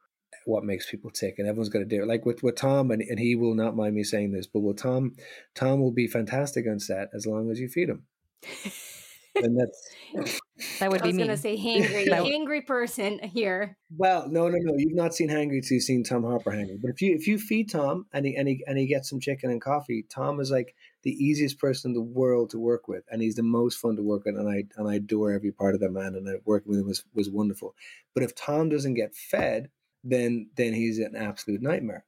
[0.44, 2.06] what makes people tick and everyone's got to do it.
[2.06, 4.78] Like with with Tom and, and he will not mind me saying this but with
[4.78, 5.16] Tom
[5.54, 8.04] Tom will be fantastic on set as long as you feed him
[9.36, 9.90] and that's
[10.80, 11.22] that would I be was me.
[11.24, 13.76] gonna say hangry, That- hangry person here.
[13.96, 14.74] Well, no, no, no.
[14.76, 16.80] You've not seen hangry till you've seen Tom Hopper hangry.
[16.80, 19.20] But if you if you feed Tom and he and he and he gets some
[19.20, 23.04] chicken and coffee, Tom is like the easiest person in the world to work with,
[23.10, 24.36] and he's the most fun to work with.
[24.36, 26.14] And I and I adore every part of that man.
[26.14, 27.74] And I, working with him was was wonderful.
[28.14, 29.70] But if Tom doesn't get fed,
[30.02, 32.04] then then he's an absolute nightmare,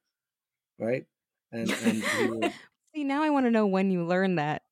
[0.79, 1.05] right?
[1.53, 2.51] And and he
[2.95, 4.63] See, now I want to know when you learned that.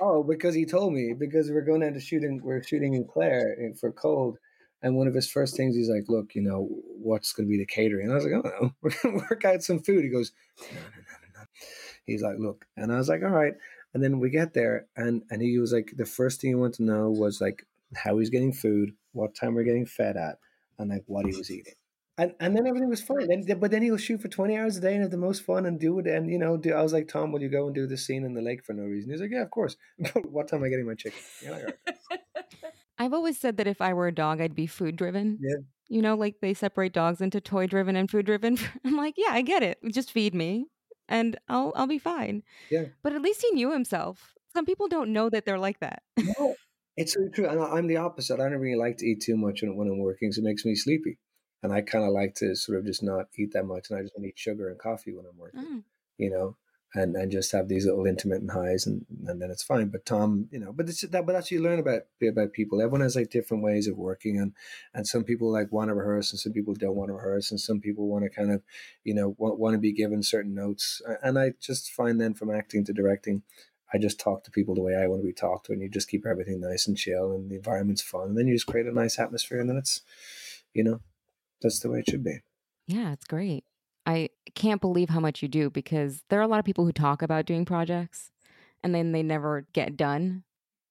[0.00, 2.40] Oh, because he told me because we're going down to shooting.
[2.42, 4.38] We're shooting in Clare in- for Cold,
[4.82, 6.68] and one of his first things he's like, "Look, you know,
[6.98, 9.44] what's going to be the catering?" And I was like, "Oh we're going to work
[9.44, 11.46] out some food." He goes, "No, no, no, no, no."
[12.04, 13.54] He's like, "Look," and I was like, "All right."
[13.94, 16.74] And then we get there, and and he was like, the first thing he wanted
[16.74, 20.38] to know was like how he's getting food, what time we're getting fed at,
[20.78, 21.72] and like what he was eating.
[22.18, 23.28] And, and then everything was fine.
[23.28, 25.66] Then, but then he'll shoot for twenty hours a day and have the most fun
[25.66, 26.06] and do it.
[26.06, 28.24] And you know, do, I was like, Tom, will you go and do this scene
[28.24, 29.10] in the lake for no reason?
[29.10, 29.76] He's like, Yeah, of course.
[30.24, 31.18] What time am I getting my chicken?
[31.44, 32.00] Like, "All right."
[32.98, 35.38] I've always said that if I were a dog, I'd be food driven.
[35.42, 35.56] Yeah.
[35.88, 38.58] You know, like they separate dogs into toy driven and food driven.
[38.84, 39.78] I'm like, yeah, I get it.
[39.92, 40.66] Just feed me
[41.08, 42.42] and I'll I'll be fine.
[42.70, 42.86] Yeah.
[43.02, 44.34] But at least he knew himself.
[44.54, 46.02] Some people don't know that they're like that.
[46.18, 46.54] No,
[46.96, 47.46] it's really true.
[47.46, 48.40] And I'm the opposite.
[48.40, 50.64] I don't really like to eat too much when, when I'm working because it makes
[50.64, 51.18] me sleepy.
[51.66, 53.90] And I kind of like to sort of just not eat that much.
[53.90, 55.82] And I just want to eat sugar and coffee when I'm working, Mm.
[56.16, 56.56] you know,
[56.94, 59.88] and, and just have these little intermittent highs and, and then it's fine.
[59.88, 62.80] But Tom, you know, but it's that, but that's what you learn about, about people.
[62.80, 64.54] Everyone has like different ways of working and,
[64.94, 67.60] and some people like want to rehearse and some people don't want to rehearse and
[67.60, 68.62] some people want to kind of,
[69.04, 71.02] you know, want, want to be given certain notes.
[71.22, 73.42] And I just find then from acting to directing,
[73.92, 75.88] I just talk to people the way I want to be talked to, and you
[75.88, 78.86] just keep everything nice and chill, and the environment's fun, and then you just create
[78.86, 80.02] a nice atmosphere, and then it's,
[80.74, 81.00] you know,
[81.60, 82.40] that's the way it should be.
[82.86, 83.64] Yeah, it's great.
[84.06, 86.92] I can't believe how much you do because there are a lot of people who
[86.92, 88.30] talk about doing projects
[88.82, 90.44] and then they never get done.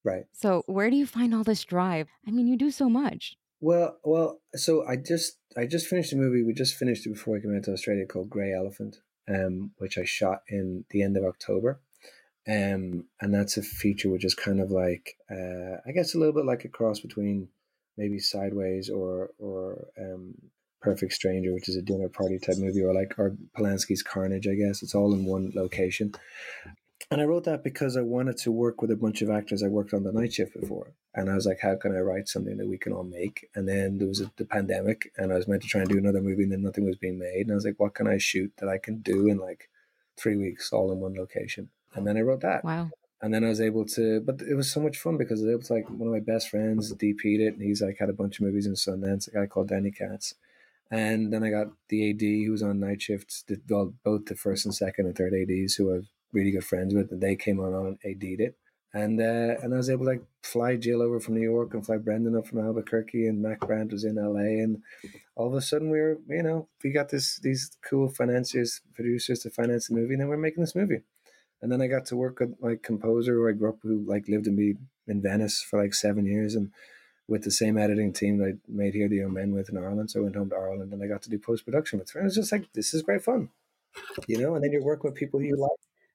[0.04, 0.26] Right.
[0.32, 2.08] So, where do you find all this drive?
[2.26, 3.36] I mean, you do so much.
[3.60, 4.40] Well, well.
[4.54, 6.42] So I just I just finished a movie.
[6.42, 8.98] We just finished it before we came out to Australia called Grey Elephant,
[9.28, 11.80] um, which I shot in the end of October.
[12.48, 16.34] Um, and that's a feature which is kind of like, uh, I guess, a little
[16.34, 17.48] bit like a cross between
[17.96, 20.34] maybe Sideways or or um,
[20.86, 24.46] Perfect Stranger, which is a dinner party type movie, or like or Polanski's Carnage.
[24.46, 26.14] I guess it's all in one location.
[27.10, 29.68] And I wrote that because I wanted to work with a bunch of actors I
[29.68, 30.92] worked on the night shift before.
[31.12, 33.48] And I was like, how can I write something that we can all make?
[33.56, 35.98] And then there was a, the pandemic, and I was meant to try and do
[35.98, 37.42] another movie, and then nothing was being made.
[37.42, 39.68] And I was like, what can I shoot that I can do in like
[40.16, 41.70] three weeks, all in one location?
[41.94, 42.62] And then I wrote that.
[42.62, 42.90] Wow.
[43.20, 45.70] And then I was able to, but it was so much fun because it was
[45.70, 48.46] like one of my best friends DP'd it, and he's like had a bunch of
[48.46, 49.26] movies in Sundance.
[49.26, 50.34] A guy called Danny Katz,
[50.90, 54.64] and then I got the AD who was on night shifts, well, both the first
[54.64, 57.60] and second and third ADs who I was really good friends with, and they came
[57.60, 58.56] on and AD'd it.
[58.94, 61.84] And uh, and I was able to like fly Jill over from New York and
[61.84, 64.82] fly Brendan up from Albuquerque, and Mac Brandt was in LA, and
[65.34, 69.40] all of a sudden we were, you know, we got this these cool financiers, producers
[69.40, 71.00] to finance the movie, and then we're making this movie.
[71.60, 74.28] And then I got to work with my composer who I grew up who like
[74.28, 74.74] lived in me
[75.06, 76.70] in Venice for like seven years and
[77.28, 80.10] with the same editing team that I made here the Young Men with in Ireland.
[80.10, 82.20] So I went home to Ireland and I got to do post production with her.
[82.20, 83.50] And it was just like this is great fun.
[84.26, 85.70] You know, and then you're working with people you like.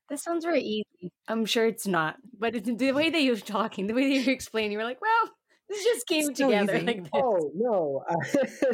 [0.10, 1.12] That sounds very easy.
[1.28, 4.34] I'm sure it's not, but it's the way that you're talking, the way that you're
[4.34, 5.32] explaining, you're like, well,
[5.70, 6.86] this just came So together easy.
[6.86, 7.12] like this.
[7.14, 8.04] Oh no,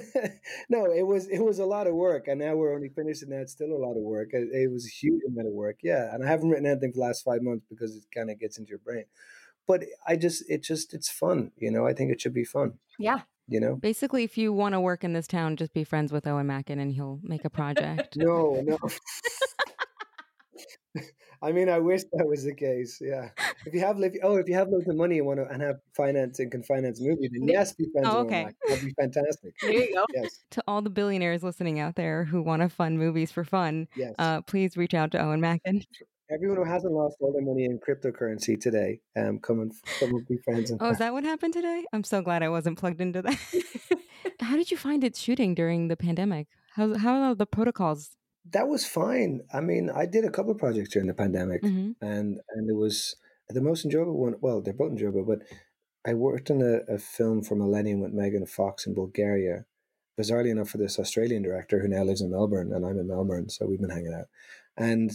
[0.69, 0.85] no!
[0.91, 3.41] It was it was a lot of work, and now we're only finishing that.
[3.41, 4.29] It's still a lot of work.
[4.33, 6.13] It, it was a huge amount of work, yeah.
[6.13, 8.57] And I haven't written anything for the last five months because it kind of gets
[8.57, 9.05] into your brain.
[9.67, 11.85] But I just, it just, it's fun, you know.
[11.85, 13.19] I think it should be fun, Yeah.
[13.47, 13.75] you know.
[13.75, 16.79] Basically, if you want to work in this town, just be friends with Eoin Macken
[16.79, 18.15] and he'll make a project.
[18.17, 18.77] No, no.
[21.41, 22.97] I mean, I wish that was the case.
[22.99, 23.29] Yeah.
[23.65, 25.45] If you have, if you, oh, if you have loads of money and want to
[25.47, 28.47] and have finance and can finance a movie, then yes, be friends Oh, with okay.
[28.67, 29.53] That'd be fantastic.
[29.61, 30.05] There you go.
[30.15, 33.87] Yes, to all the billionaires listening out there who want to fund movies for fun,
[33.95, 34.15] yes.
[34.17, 35.83] uh, please reach out to Eoin Macken.
[36.29, 40.27] Everyone who hasn't lost all their money in cryptocurrency today, um, come and come and
[40.27, 40.71] be friends.
[40.71, 41.85] And Oh, is that what happened today?
[41.93, 43.37] I'm so glad I wasn't plugged into that.
[44.41, 46.47] How did you find it shooting during the pandemic?
[46.75, 48.11] How how are the protocols?
[48.51, 49.41] that was fine.
[49.53, 52.75] I mean, I did a couple of projects during the pandemic, hmm and and it
[52.75, 53.15] was
[53.49, 54.35] the most enjoyable one.
[54.41, 55.39] Well, they're both enjoyable, but
[56.05, 59.65] I worked on a, a film for Millennium with Megan Fox in Bulgaria.
[60.19, 63.49] Bizarrely enough, for this Australian director who now lives in Melbourne, and I'm in Melbourne,
[63.49, 64.27] so we've been hanging out.
[64.75, 65.11] And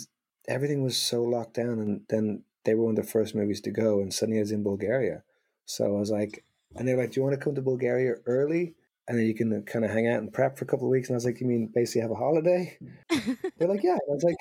[0.48, 3.70] everything was so locked down, and then they were one of the first movies to
[3.70, 5.22] go, and suddenly I was in Bulgaria.
[5.64, 6.44] So I was like,
[6.76, 8.74] and they were like, "Do you want to come to Bulgaria early?"
[9.08, 11.08] And then you can kind of hang out and prep for a couple of weeks.
[11.08, 12.78] And I was like, "You mean basically have a holiday?"
[13.58, 13.92] They're like, yeah.
[13.92, 14.36] And I was like,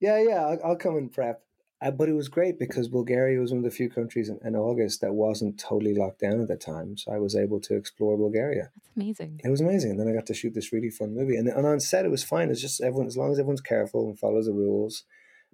[0.00, 1.42] yeah, yeah, I'll, I'll come and prep.
[1.82, 4.54] Uh, but it was great because Bulgaria was one of the few countries in, in
[4.54, 6.98] August that wasn't totally locked down at the time.
[6.98, 8.70] So I was able to explore Bulgaria.
[8.74, 9.40] That's amazing.
[9.42, 9.92] It was amazing.
[9.92, 11.36] And then I got to shoot this really fun movie.
[11.36, 12.50] And, and on set, it was fine.
[12.50, 15.04] It's just everyone, as long as everyone's careful and follows the rules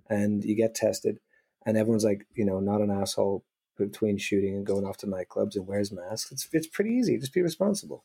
[0.08, 1.18] and you get tested
[1.64, 3.44] and everyone's like, you know, not an asshole
[3.76, 6.32] between shooting and going off to nightclubs and wears masks.
[6.32, 7.18] It's, it's pretty easy.
[7.18, 8.04] Just be responsible,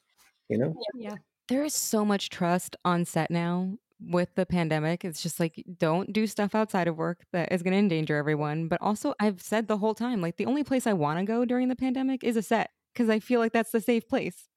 [0.49, 0.75] you know?
[0.95, 1.15] Yeah.
[1.47, 5.05] There is so much trust on set now with the pandemic.
[5.05, 8.67] It's just like don't do stuff outside of work that is going to endanger everyone.
[8.67, 11.45] But also, I've said the whole time, like the only place I want to go
[11.45, 14.47] during the pandemic is a set because I feel like that's the safe place.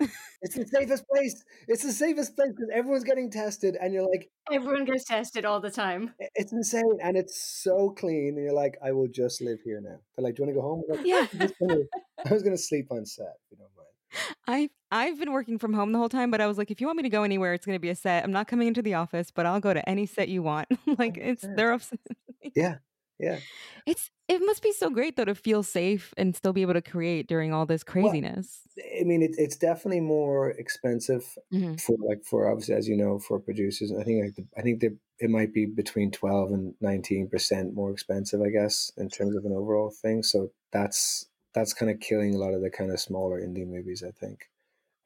[0.43, 1.43] It's the safest place.
[1.69, 5.61] It's the safest place because everyone's getting tested and you're like, Everyone gets tested all
[5.61, 6.13] the time.
[6.35, 8.35] It's insane and it's so clean.
[8.37, 9.99] And you're like, I will just live here now.
[10.17, 10.83] They're like, Do you want to go home?
[10.89, 11.27] Like, yeah.
[11.33, 11.85] "I'm gonna-
[12.27, 14.39] I was going to sleep on set, if you don't mind.
[14.47, 16.87] I I've been working from home the whole time, but I was like, if you
[16.87, 18.23] want me to go anywhere, it's going to be a set.
[18.25, 20.69] I'm not coming into the office, but I'll go to any set you want.
[20.99, 21.57] like it's 100%.
[21.57, 21.79] they're
[22.55, 22.77] Yeah.
[23.19, 23.39] Yeah.
[23.87, 26.83] it's it must be so great though to feel safe and still be able to
[26.83, 28.63] create during all this craziness.
[29.01, 31.81] I mean, it, it's definitely more expensive Mhm.
[31.81, 33.93] for like for obviously as you know for producers.
[33.93, 37.75] I think like the, I think that it might be between twelve and nineteen percent
[37.75, 40.23] more expensive, I guess, in terms of an overall thing.
[40.23, 44.03] So that's that's kind of killing a lot of the kind of smaller indie movies.
[44.03, 44.51] I think.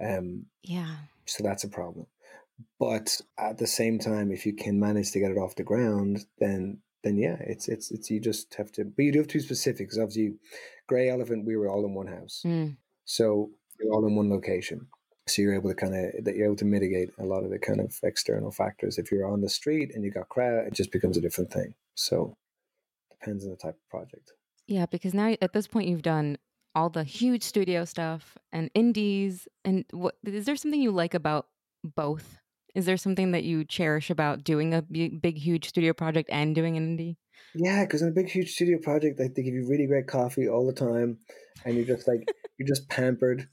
[0.01, 0.97] Um, Yeah.
[1.27, 2.07] so that's a problem.
[2.79, 6.27] But at the same time, if you can manage to get it off the ground,
[6.39, 8.85] then then yeah, it's it's it's you just have to.
[8.85, 10.35] But you do have to be specific because obviously,
[10.89, 12.77] Grey Elephant, we were all in one house, Mm.
[13.05, 14.87] so you're all in one location.
[15.29, 17.59] So you're able to kind of that you're able to mitigate a lot of the
[17.59, 18.99] kind of external factors.
[18.99, 21.75] If you're on the street and you got crowd, it just becomes a different thing.
[21.95, 22.35] So
[23.11, 24.33] depends on the type of project.
[24.67, 26.39] Yeah, because now at this point you've done
[26.75, 31.47] all the huge studio stuff and indies and what is there something you like about
[31.85, 32.39] both?
[32.79, 36.77] Is there something that you cherish about doing a big, huge studio project and doing
[36.77, 37.17] an indie?
[37.53, 40.49] Yeah, because in a big, huge studio project, like they give you really great coffee
[40.49, 41.19] all the time,
[41.65, 43.49] and you're just like you're just pampered,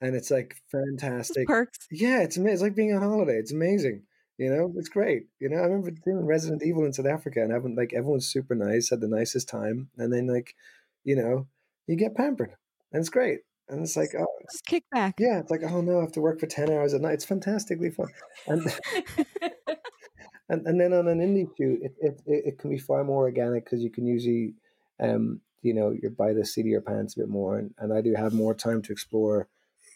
[0.00, 1.46] and it's like fantastic.
[1.46, 1.86] perks.
[1.92, 2.54] Yeah, it's amazing.
[2.54, 3.36] It's like being on holiday.
[3.36, 4.02] It's amazing.
[4.38, 5.26] You know, it's great.
[5.38, 8.56] You know, I remember doing Resident Evil in South Africa and having like everyone's super
[8.56, 10.56] nice, had the nicest time, and then like,
[11.04, 11.46] you know,
[11.86, 12.56] you get pampered,
[12.90, 13.42] and it's great.
[13.68, 15.14] And it's like, oh, Just kick back.
[15.18, 17.14] yeah, it's like, oh no, I have to work for ten hours a night.
[17.14, 18.08] It's fantastically fun.
[18.46, 18.62] And
[20.48, 23.22] and, and then on an indie shoot, it, it, it, it can be far more
[23.24, 24.54] organic because you can usually,
[25.00, 27.92] um, you know, you buy the seat of your pants a bit more, and, and
[27.92, 29.48] I do have more time to explore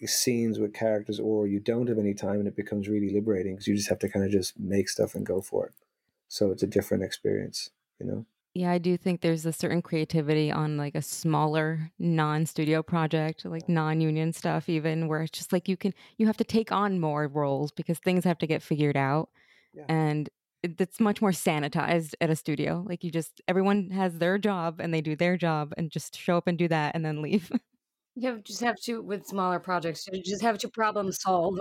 [0.07, 3.66] scenes with characters, or you don't have any time, and it becomes really liberating because
[3.66, 5.73] you just have to kind of just make stuff and go for it.
[6.29, 8.27] So it's a different experience, you know.
[8.59, 13.68] Yeah, I do think there's a certain creativity on like a smaller non-studio project, like
[13.68, 17.28] non-union stuff even where it's just like you can you have to take on more
[17.28, 19.28] roles because things have to get figured out.
[19.72, 19.84] Yeah.
[19.88, 20.28] And
[20.64, 22.84] it's much more sanitized at a studio.
[22.84, 26.36] Like you just everyone has their job and they do their job and just show
[26.36, 27.52] up and do that and then leave.
[28.20, 30.04] You have, just have to with smaller projects.
[30.12, 31.61] You just have to problem solve.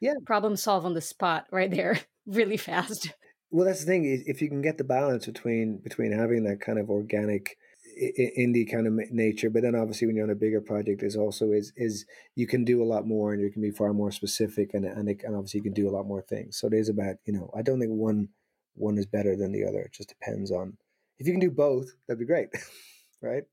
[0.00, 0.14] Yeah.
[0.26, 3.12] problem solve on the spot right there, really fast.
[3.52, 4.06] Well, that's the thing.
[4.06, 7.58] is If you can get the balance between between having that kind of organic
[8.00, 11.52] indie kind of nature, but then obviously when you're on a bigger project, is also
[11.52, 14.72] is is you can do a lot more and you can be far more specific
[14.72, 16.56] and and, it, and obviously you can do a lot more things.
[16.58, 18.30] So it is about you know I don't think one
[18.74, 19.80] one is better than the other.
[19.80, 20.78] It just depends on
[21.18, 22.48] if you can do both, that'd be great,
[23.20, 23.44] right?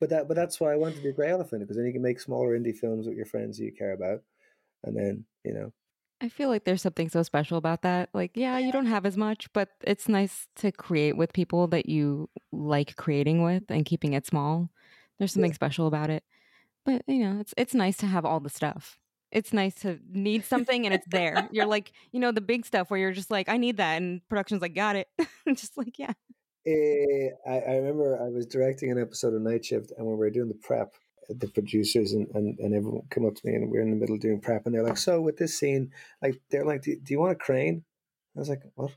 [0.00, 1.92] But that but that's why I wanted to be a grey elephant because then you
[1.92, 4.22] can make smaller indie films with your friends that you care about,
[4.82, 5.72] and then you know
[6.20, 8.08] I feel like there's something so special about that.
[8.14, 11.88] Like, yeah, you don't have as much, but it's nice to create with people that
[11.88, 14.70] you like creating with and keeping it small.
[15.18, 16.24] There's something special about it.
[16.86, 18.98] But, you know, it's it's nice to have all the stuff.
[19.30, 21.48] It's nice to need something and it's there.
[21.50, 24.26] You're like, you know, the big stuff where you're just like, I need that and
[24.28, 25.08] production's like, got it.
[25.48, 26.12] just like, yeah.
[26.66, 30.20] Eh, I, I remember I was directing an episode of Night Shift, and when we
[30.20, 30.94] were doing the prep,
[31.28, 33.96] the producers and, and, and everyone come up to me, and we are in the
[33.96, 37.12] middle doing prep, and they're like, "So with this scene, like, they're like, do, do
[37.12, 37.84] you want a crane?"
[38.36, 38.94] I was like, "What?" I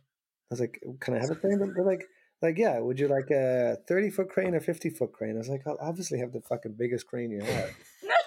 [0.52, 2.06] was like, "Can I have a crane?" They're like,
[2.42, 2.80] "Like, yeah.
[2.80, 5.78] Would you like a thirty foot crane or fifty foot crane?" I was like, "I'll
[5.80, 7.70] obviously have the fucking biggest crane you have."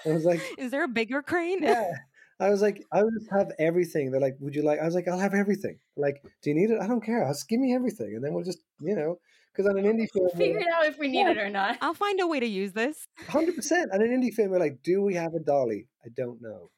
[0.05, 1.63] I was like, Is there a bigger crane?
[1.63, 1.91] "Yeah."
[2.39, 5.07] I was like, "I would have everything." They're like, "Would you like?" I was like,
[5.07, 6.79] "I'll have everything." Like, do you need it?
[6.81, 7.23] I don't care.
[7.23, 9.19] I'll just give me everything, and then we'll just, you know,
[9.53, 11.77] because on an indie film, we're Figure it out if we need it or not.
[11.81, 13.07] I'll find a way to use this.
[13.27, 13.91] Hundred percent.
[13.93, 15.87] And an indie film, we're like, do we have a dolly?
[16.05, 16.69] I don't know.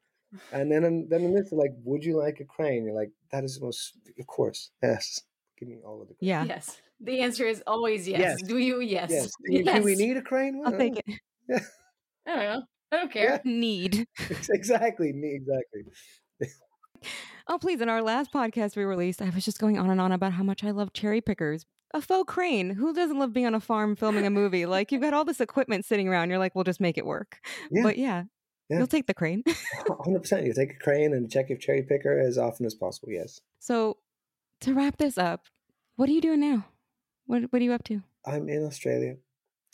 [0.52, 2.84] And then, in, then in this, like, would you like a crane?
[2.86, 5.22] You're like, that is the most, of course, yes.
[5.58, 6.16] Give me all of the.
[6.16, 6.28] Cranes.
[6.28, 6.44] Yeah.
[6.44, 6.82] Yes.
[7.00, 8.20] The answer is always yes.
[8.20, 8.42] Yes.
[8.42, 8.82] Do you?
[8.82, 9.10] Yes.
[9.12, 9.32] Yes.
[9.50, 10.62] Do, do we need a crane?
[10.66, 11.62] I'll take it.
[12.28, 12.64] I don't know.
[12.92, 13.42] I don't care.
[13.46, 14.06] Need.
[14.50, 15.14] Exactly.
[15.14, 15.36] Me.
[15.36, 15.82] Exactly.
[17.48, 17.82] Oh, please.
[17.82, 20.44] In our last podcast we released, I was just going on and on about how
[20.44, 21.66] much I love cherry pickers.
[21.96, 22.72] A faux crane.
[22.72, 24.66] Who doesn't love being on a farm filming a movie?
[24.66, 26.30] Like, you've got all this equipment sitting around.
[26.30, 27.40] You're like, we'll just make it work.
[27.72, 27.84] Yeah.
[27.84, 28.24] But yeah,
[28.70, 28.80] Yeah.
[28.80, 29.44] you'll take the crane.
[30.04, 30.46] Hundred percent.
[30.46, 33.10] You take a crane and check your cherry picker as often as possible.
[33.12, 33.40] Yes.
[33.60, 33.98] so,
[34.62, 35.46] to wrap this up,
[35.96, 36.66] what are you doing now?
[37.28, 38.02] What, what are you up to?
[38.26, 39.16] I'm in Australia,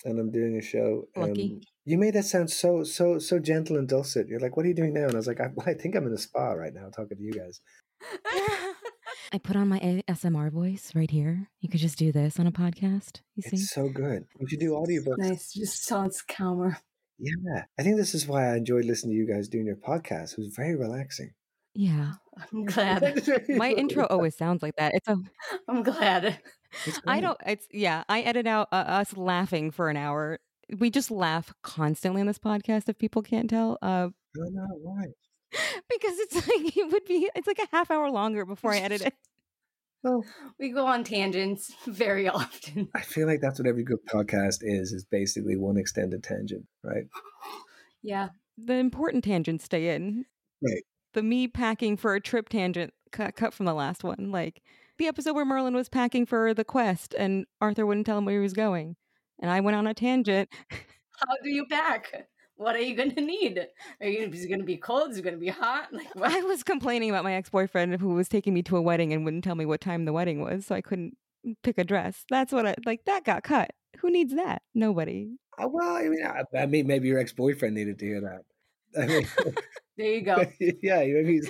[0.05, 1.07] and I'm doing a show.
[1.15, 1.61] Lucky.
[1.85, 4.27] You made that sound so so so gentle and dulcet.
[4.27, 6.05] You're like, "What are you doing now?" And I was like, "I, I think I'm
[6.05, 7.61] in a spa right now, talking to you guys."
[9.33, 11.49] I put on my ASMR voice right here.
[11.59, 13.21] You could just do this on a podcast.
[13.35, 13.57] You see?
[13.57, 14.25] It's so good.
[14.39, 15.17] You should do audiobooks.
[15.17, 15.53] nice.
[15.53, 16.77] Just sounds calmer.
[17.19, 20.33] Yeah, I think this is why I enjoyed listening to you guys doing your podcast.
[20.33, 21.33] It was very relaxing.
[21.73, 22.13] Yeah.
[22.51, 23.23] I'm glad.
[23.49, 24.93] My intro always sounds like that.
[24.95, 25.17] It's a
[25.67, 26.39] I'm glad.
[27.05, 27.37] I don't.
[27.45, 28.03] It's yeah.
[28.09, 30.39] I edit out uh, us laughing for an hour.
[30.79, 32.89] We just laugh constantly on this podcast.
[32.89, 35.03] If people can't tell, uh, No, no, why?
[35.89, 37.29] because it's like it would be.
[37.35, 39.13] It's like a half hour longer before I edit it.
[40.03, 40.25] Well,
[40.59, 42.89] We go on tangents very often.
[42.95, 44.93] I feel like that's what every good podcast is.
[44.93, 47.05] Is basically one extended tangent, right?
[48.03, 48.29] Yeah.
[48.57, 50.25] The important tangents stay in.
[50.59, 50.81] Right.
[51.13, 54.31] The me packing for a trip tangent cut cut from the last one.
[54.31, 54.63] Like
[54.97, 58.37] the episode where Merlin was packing for the quest and Arthur wouldn't tell him where
[58.37, 58.95] he was going,
[59.39, 60.49] and I went on a tangent.
[60.71, 62.27] How do you pack?
[62.61, 63.67] What are you going to need?
[64.01, 65.09] Are you, is it going to be cold?
[65.09, 65.87] Is it going to be hot?
[65.91, 66.31] Like what?
[66.31, 69.25] I was complaining about my ex boyfriend who was taking me to a wedding and
[69.25, 71.17] wouldn't tell me what time the wedding was, so I couldn't
[71.63, 72.23] pick a dress.
[72.29, 73.05] That's what I like.
[73.05, 73.71] That got cut.
[73.97, 74.61] Who needs that?
[74.75, 75.37] Nobody.
[75.57, 79.01] Uh, well, I mean, I, I mean, maybe your ex boyfriend needed to hear that.
[79.01, 79.27] I mean,
[79.97, 80.45] There you go.
[80.83, 81.41] yeah, maybe.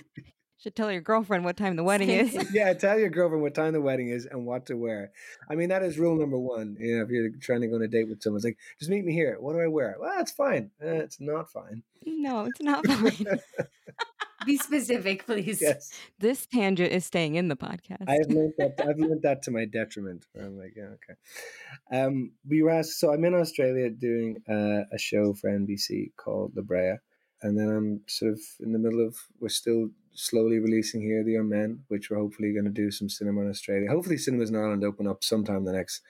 [0.61, 2.35] He's- Should tell your girlfriend what time the wedding is.
[2.53, 5.11] Yeah, tell your girlfriend what time the wedding is and what to wear.
[5.49, 6.77] I mean, that is rule number one.
[6.79, 8.91] You know, if you're trying to go on a date with someone, it's like, just
[8.91, 9.37] meet me here.
[9.39, 9.95] What do I wear?
[9.99, 10.71] Well, it's fine.
[10.83, 11.83] Uh, it's not fine.
[12.05, 13.39] no, it's not fine.
[14.45, 15.61] Be specific, please.
[15.61, 18.05] Yes, this tangent is staying in the podcast.
[18.07, 18.73] I have learned that.
[18.79, 20.25] I've learned that to my detriment.
[20.35, 22.01] I'm like, yeah, okay.
[22.03, 22.99] Um, we were asked.
[22.99, 26.95] So I'm in Australia doing uh, a show for NBC called La Brea,
[27.43, 29.15] and then I'm sort of in the middle of.
[29.39, 33.09] We're still slowly releasing here the young men, which we're hopefully going to do some
[33.09, 33.89] cinema in Australia.
[33.89, 36.01] Hopefully, cinemas in Ireland open up sometime the next.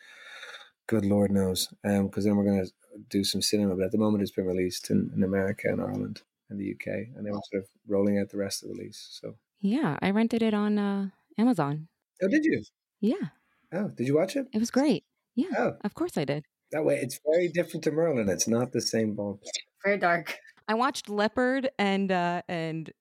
[0.87, 2.71] Good Lord knows, because um, then we're going to
[3.09, 3.75] do some cinema.
[3.75, 6.87] But at the moment, it's been released in, in America and Ireland and the UK,
[7.15, 9.07] and then we're sort of rolling out the rest of the release.
[9.09, 11.87] So yeah, I rented it on uh, Amazon.
[12.21, 12.63] Oh, did you?
[12.99, 13.29] Yeah.
[13.73, 14.47] Oh, did you watch it?
[14.53, 15.05] It was great.
[15.35, 15.47] Yeah.
[15.57, 16.45] Oh, of course I did.
[16.71, 18.29] That way, it's very different to Merlin.
[18.29, 19.39] It's not the same ball.
[19.83, 20.37] Very dark.
[20.67, 22.91] I watched Leopard and uh and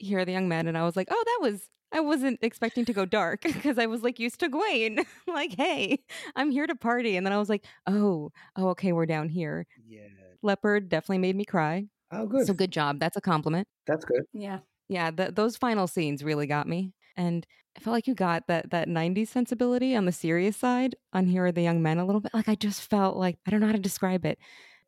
[0.00, 1.68] Here are the Young Men, and I was like, oh, that was.
[1.92, 5.04] I wasn't expecting to go dark because I was like used to Gwaine.
[5.26, 5.98] like, hey,
[6.36, 9.66] I'm here to party, and then I was like, oh, oh, okay, we're down here.
[9.86, 10.02] Yeah.
[10.42, 11.86] Leopard definitely made me cry.
[12.12, 12.46] Oh, good.
[12.46, 13.00] So good job.
[13.00, 13.68] That's a compliment.
[13.86, 14.24] That's good.
[14.32, 14.60] Yeah.
[14.88, 16.92] Yeah, the, those final scenes really got me.
[17.16, 17.46] And
[17.76, 21.46] I felt like you got that that 90s sensibility on the serious side on Here
[21.46, 22.34] Are the Young Men a little bit.
[22.34, 24.38] Like I just felt like I don't know how to describe it.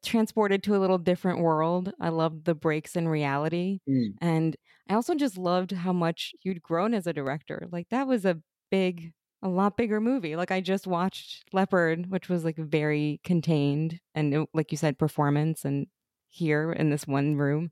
[0.05, 1.92] Transported to a little different world.
[2.00, 3.80] I loved the breaks in reality.
[3.88, 4.14] Mm.
[4.20, 4.57] And
[4.88, 7.68] I also just loved how much you'd grown as a director.
[7.70, 8.38] Like that was a
[8.70, 9.12] big
[9.44, 10.36] a lot bigger movie.
[10.36, 14.98] Like I just watched Leopard, which was like very contained and it, like you said
[14.98, 15.86] performance and
[16.28, 17.70] here in this one room.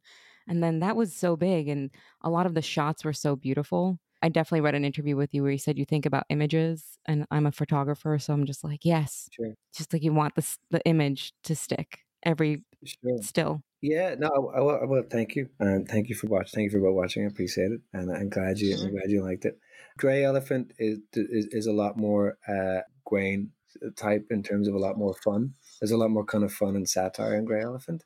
[0.49, 1.91] And then that was so big and
[2.23, 3.99] a lot of the shots were so beautiful.
[4.23, 7.25] I definitely read an interview with you where you said you think about images, and
[7.31, 9.55] I'm a photographer, so I'm just like, yes, sure.
[9.75, 13.23] just like you want the the image to stick every sure.
[13.23, 13.63] still.
[13.83, 15.03] Yeah, no, I, will, I will.
[15.03, 16.53] Thank you, and thank you for watching.
[16.55, 17.25] Thank you for watching.
[17.25, 18.87] I appreciate it, and I'm glad you, sure.
[18.87, 19.59] I'm glad you liked it.
[19.97, 23.49] Grey Elephant is is, is a lot more uh, Gwaine
[23.97, 25.55] type in terms of a lot more fun.
[25.81, 28.05] There's a lot more kind of fun and satire in Grey Elephant.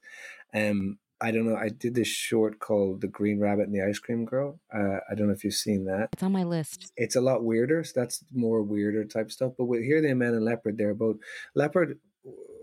[0.54, 1.56] Um, I don't know.
[1.56, 5.14] I did this short called "The Green Rabbit and the Ice Cream Girl." Uh, I
[5.16, 6.10] don't know if you've seen that.
[6.12, 6.92] It's on my list.
[6.96, 7.82] It's a lot weirder.
[7.82, 9.52] So that's more weirder type stuff.
[9.56, 11.16] But with here, the man and leopard, they're both
[11.54, 11.98] leopard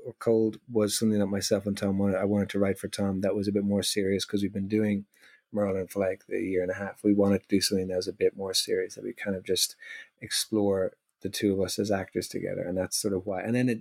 [0.06, 2.18] or cold was something that myself and Tom wanted.
[2.18, 4.68] I wanted to write for Tom that was a bit more serious because we've been
[4.68, 5.06] doing
[5.52, 7.04] Merlin like a year and a half.
[7.04, 9.44] We wanted to do something that was a bit more serious that we kind of
[9.44, 9.76] just
[10.22, 13.42] explore the two of us as actors together, and that's sort of why.
[13.42, 13.80] And then it,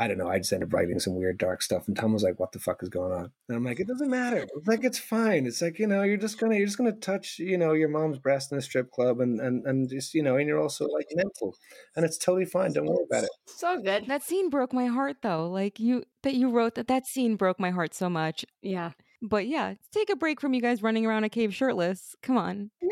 [0.00, 0.28] I don't know.
[0.28, 2.58] I just ended up writing some weird dark stuff, and Tom was like, "What the
[2.58, 4.46] fuck is going on?" And I'm like, "It doesn't matter.
[4.56, 5.46] It's like it's fine.
[5.46, 8.18] It's like you know, you're just gonna you're just gonna touch you know your mom's
[8.18, 11.06] breast in a strip club, and and and just you know, and you're also like
[11.14, 11.54] mental,
[11.96, 12.72] and it's totally fine.
[12.72, 14.06] Don't worry about it." So good.
[14.06, 15.50] That scene broke my heart, though.
[15.50, 18.46] Like you that you wrote that that scene broke my heart so much.
[18.62, 18.92] Yeah.
[19.22, 22.16] But yeah, take a break from you guys running around a cave shirtless.
[22.22, 22.70] Come on.
[22.80, 22.88] Yeah,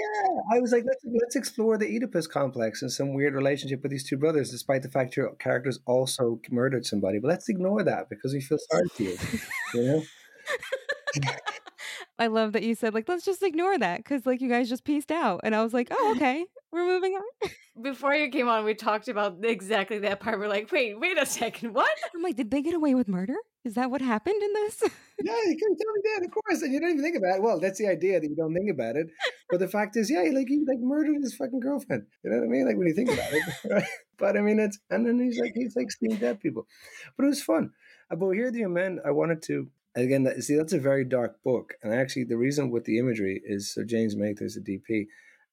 [0.53, 4.05] I was like, let's let's explore the Oedipus complex and some weird relationship with these
[4.09, 7.19] two brothers, despite the fact your characters also murdered somebody.
[7.19, 9.19] But let's ignore that because we feel sorry for you.
[9.75, 10.03] you know.
[12.19, 14.85] I love that you said like let's just ignore that because like you guys just
[14.85, 17.51] pieced out, and I was like, oh okay, we're moving on.
[17.83, 20.39] Before you came on, we talked about exactly that part.
[20.39, 21.91] We're like, wait, wait a second, what?
[22.15, 23.37] I'm like, did they get away with murder?
[23.65, 24.83] Is that what happened in this?
[25.23, 26.63] yeah, you can tell me that, of course.
[26.63, 27.43] And you don't even think about it.
[27.43, 29.09] Well, that's the idea that you don't think about it.
[29.51, 32.07] But the fact is, yeah, like he like murdered his fucking girlfriend.
[32.25, 32.67] You know what I mean?
[32.67, 33.85] Like when you think about it.
[34.19, 36.67] but I mean, it's and then he's like he's like seeing dead people.
[37.17, 37.71] But it was fun.
[38.11, 40.25] Uh, but here the men, I wanted to again.
[40.25, 43.73] That, see, that's a very dark book, and actually, the reason with the imagery is
[43.73, 45.07] so James Mather's a DP,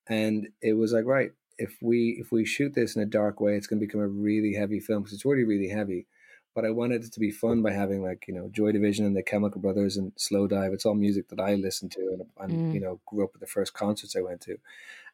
[0.07, 3.55] and it was like right if we if we shoot this in a dark way,
[3.55, 6.07] it's going to become a really heavy film because it's already really heavy
[6.55, 9.15] but I wanted it to be fun by having like you know Joy Division and
[9.15, 10.73] the Chemical Brothers and Slowdive.
[10.73, 12.73] It's all music that I listened to and, and mm.
[12.73, 14.57] you know grew up with the first concerts I went to,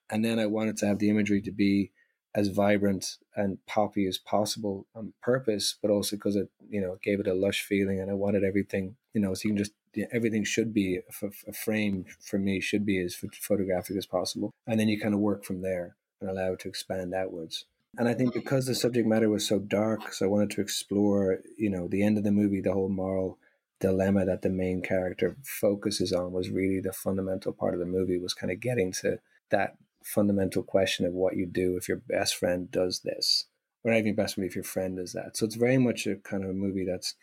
[0.10, 1.92] and then I wanted to have the imagery to be
[2.34, 7.20] as vibrant and poppy as possible on purpose, but also because it you know gave
[7.20, 9.74] it a lush feeling, and I wanted everything you know so you can just
[10.14, 14.80] everything should be a, a frame for me should be as photographic as possible, and
[14.80, 17.66] then you kind of work from there and allow it to expand outwards.
[17.98, 21.40] And I think because the subject matter was so dark, so I wanted to explore,
[21.58, 23.38] you know, the end of the movie, the whole moral
[23.82, 28.18] dilemma that the main character focuses on was really the fundamental part of the movie
[28.18, 29.20] was kind of getting to
[29.50, 33.46] that fundamental question of what you do if your best friend does this
[33.84, 36.16] or not even best friend if your friend does that so it's very much a
[36.18, 37.16] kind of a movie that's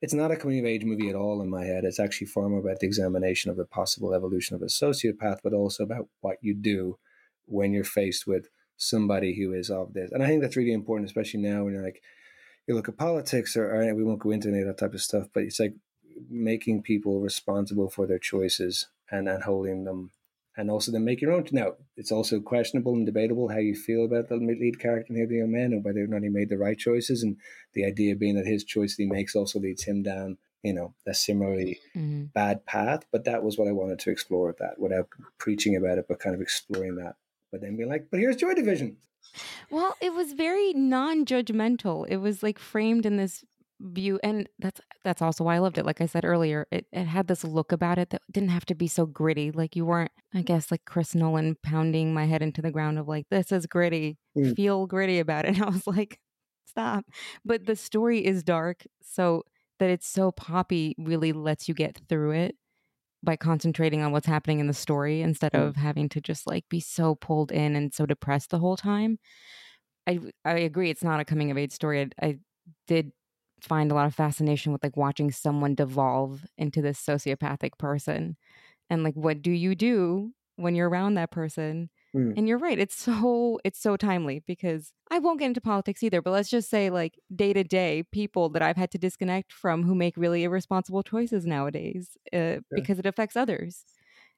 [0.00, 2.48] it's not a coming of age movie at all in my head it's actually far
[2.48, 6.36] more about the examination of the possible evolution of a sociopath but also about what
[6.40, 6.98] you do
[7.46, 8.48] when you're faced with
[8.78, 10.10] somebody who is of this.
[10.12, 12.00] And I think that's really important, especially now when you're like,
[12.66, 15.02] you look at politics or, or we won't go into any of that type of
[15.02, 15.74] stuff, but it's like
[16.30, 20.10] making people responsible for their choices and, and holding them
[20.58, 21.46] and also then make your own.
[21.52, 25.36] Now, it's also questionable and debatable how you feel about the lead character here, the
[25.36, 27.22] young man, and whether or not he made the right choices.
[27.22, 27.36] And
[27.74, 30.94] the idea being that his choice that he makes also leads him down, you know,
[31.06, 32.24] a similarly mm-hmm.
[32.34, 33.04] bad path.
[33.10, 36.20] But that was what I wanted to explore with that without preaching about it, but
[36.20, 37.14] kind of exploring that
[37.50, 38.96] but then be like, but here's Joy Division.
[39.70, 42.06] Well, it was very non judgmental.
[42.08, 43.44] It was like framed in this
[43.80, 45.86] view and that's that's also why I loved it.
[45.86, 48.74] Like I said earlier, it, it had this look about it that didn't have to
[48.74, 49.50] be so gritty.
[49.52, 53.06] Like you weren't, I guess, like Chris Nolan pounding my head into the ground of
[53.08, 54.18] like, this is gritty.
[54.36, 54.56] Mm.
[54.56, 55.54] Feel gritty about it.
[55.56, 56.18] And I was like,
[56.66, 57.04] stop.
[57.44, 59.44] But the story is dark, so
[59.78, 62.56] that it's so poppy really lets you get through it
[63.22, 65.68] by concentrating on what's happening in the story instead Mm.
[65.68, 69.18] of having to just like be so pulled in and so depressed the whole time.
[70.06, 72.00] I I agree it's not a coming of age story.
[72.00, 72.38] I, I
[72.86, 73.12] did
[73.60, 78.36] find a lot of fascination with like watching someone devolve into this sociopathic person
[78.90, 82.38] and like what do you do when you're around that person Mm.
[82.38, 86.22] and you're right it's so it's so timely because i won't get into politics either
[86.22, 89.82] but let's just say like day to day people that i've had to disconnect from
[89.82, 93.84] who make really irresponsible choices nowadays uh, because it affects others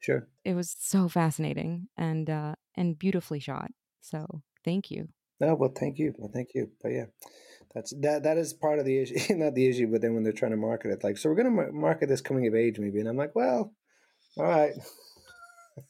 [0.01, 0.29] Sure.
[0.45, 5.09] it was so fascinating and uh and beautifully shot so thank you
[5.41, 6.15] No, well, thank you.
[6.19, 6.71] Well, thank you.
[6.83, 7.07] But yeah,
[7.75, 8.23] that's that.
[8.25, 9.35] That is part of the issue.
[9.35, 11.55] Not the issue, but then when they're trying to market it, like, so we're going
[11.57, 13.73] to market this coming of age, maybe, and I'm like, well,
[14.37, 14.73] all right.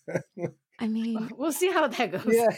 [0.79, 2.25] i mean We'll see how that goes.
[2.27, 2.49] yeah.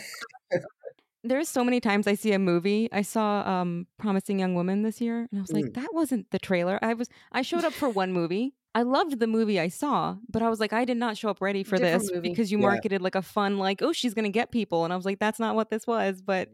[1.25, 2.89] there's so many times I see a movie.
[2.93, 5.75] I saw um Promising Young Woman this year and I was like, Mm.
[5.75, 6.79] that wasn't the trailer.
[6.83, 8.55] I was I showed up for one movie.
[8.75, 11.41] I loved the movie I saw, but I was like, I did not show up
[11.43, 12.29] ready for Different this movie.
[12.31, 12.67] because you Yeah.
[12.69, 14.85] marketed like a fun, like, oh, she's gonna get people.
[14.85, 16.23] And I was like, that's not what this was.
[16.23, 16.49] But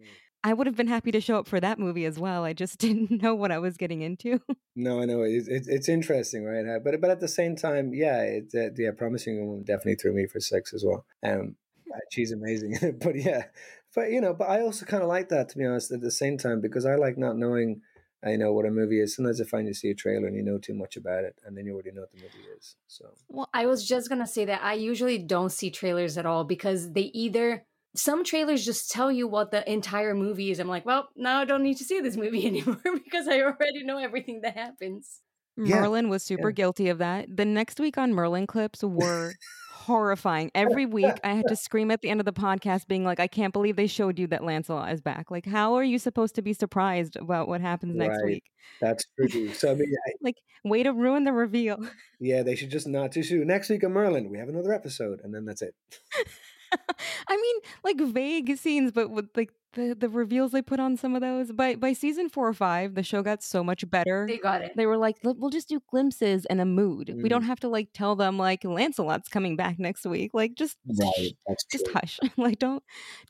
[0.45, 2.45] I would have been happy to show up for that movie as well.
[2.45, 4.41] I just didn't know what I was getting into.
[4.76, 6.64] No, I know it's it's, it's interesting, right?
[6.64, 10.12] Uh, But but at the same time, yeah, it's uh, yeah, promising woman definitely threw
[10.12, 11.05] me for six as well.
[11.24, 11.57] Um,
[11.93, 13.47] uh, she's amazing, but yeah,
[13.95, 15.91] but you know, but I also kind of like that to be honest.
[15.91, 17.80] At the same time, because I like not knowing,
[18.24, 19.16] I know what a movie is.
[19.16, 21.57] Sometimes I find you see a trailer and you know too much about it, and
[21.57, 22.76] then you already know what the movie is.
[22.86, 26.45] So Well, I was just gonna say that I usually don't see trailers at all
[26.45, 27.64] because they either
[27.99, 30.59] some trailers just tell you what the entire movie is.
[30.59, 33.84] I'm like, well, now I don't need to see this movie anymore because I already
[33.84, 35.20] know everything that happens.
[35.57, 36.55] Yeah, Merlin was super yeah.
[36.55, 37.26] guilty of that.
[37.36, 39.34] The next week on Merlin clips were
[39.72, 40.53] horrifying.
[40.55, 43.26] Every week I had to scream at the end of the podcast being like, I
[43.26, 45.32] can't believe they showed you that Lancelot is back.
[45.32, 48.24] Like, how are you supposed to be surprised about what happens next Right.
[48.26, 48.44] week?
[48.80, 49.49] that's true.
[49.55, 51.78] So I mean, I, Like, way to ruin the reveal.
[52.20, 53.49] yeah, they should just not too soon.
[53.49, 55.74] Next week on Merlin, we have another episode, and then that's it.
[57.28, 61.14] I mean, like vague scenes, but with like the, the reveals they put on some
[61.14, 61.52] of those.
[61.52, 64.24] By by season four or five, the show got so much better.
[64.28, 64.72] They got it.
[64.76, 67.12] They were like, "Look, we'll just do glimpses and a mood.
[67.14, 67.28] We Mm.
[67.28, 70.30] don't have to like tell them like Lancelot's coming back next week.
[70.34, 71.32] Like just Right,
[71.70, 72.18] just hush.
[72.36, 72.82] like don't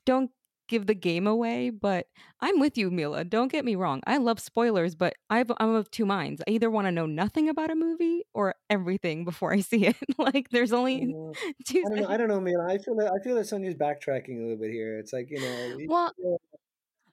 [0.05, 0.31] don't
[0.69, 1.69] give the game away.
[1.71, 2.07] But
[2.39, 3.25] I'm with you, Mila.
[3.25, 4.01] Don't get me wrong.
[4.07, 6.41] I love spoilers, but I've, I'm of two minds.
[6.47, 9.97] I either want to know nothing about a movie or everything before I see it.
[10.17, 11.13] like there's only
[11.67, 11.83] two.
[11.85, 12.03] I don't know.
[12.05, 12.17] I sides.
[12.19, 12.61] don't know, man.
[12.65, 14.97] I feel that I feel that Sonya's backtracking a little bit here.
[14.99, 16.35] It's like you know, y- Well, yeah,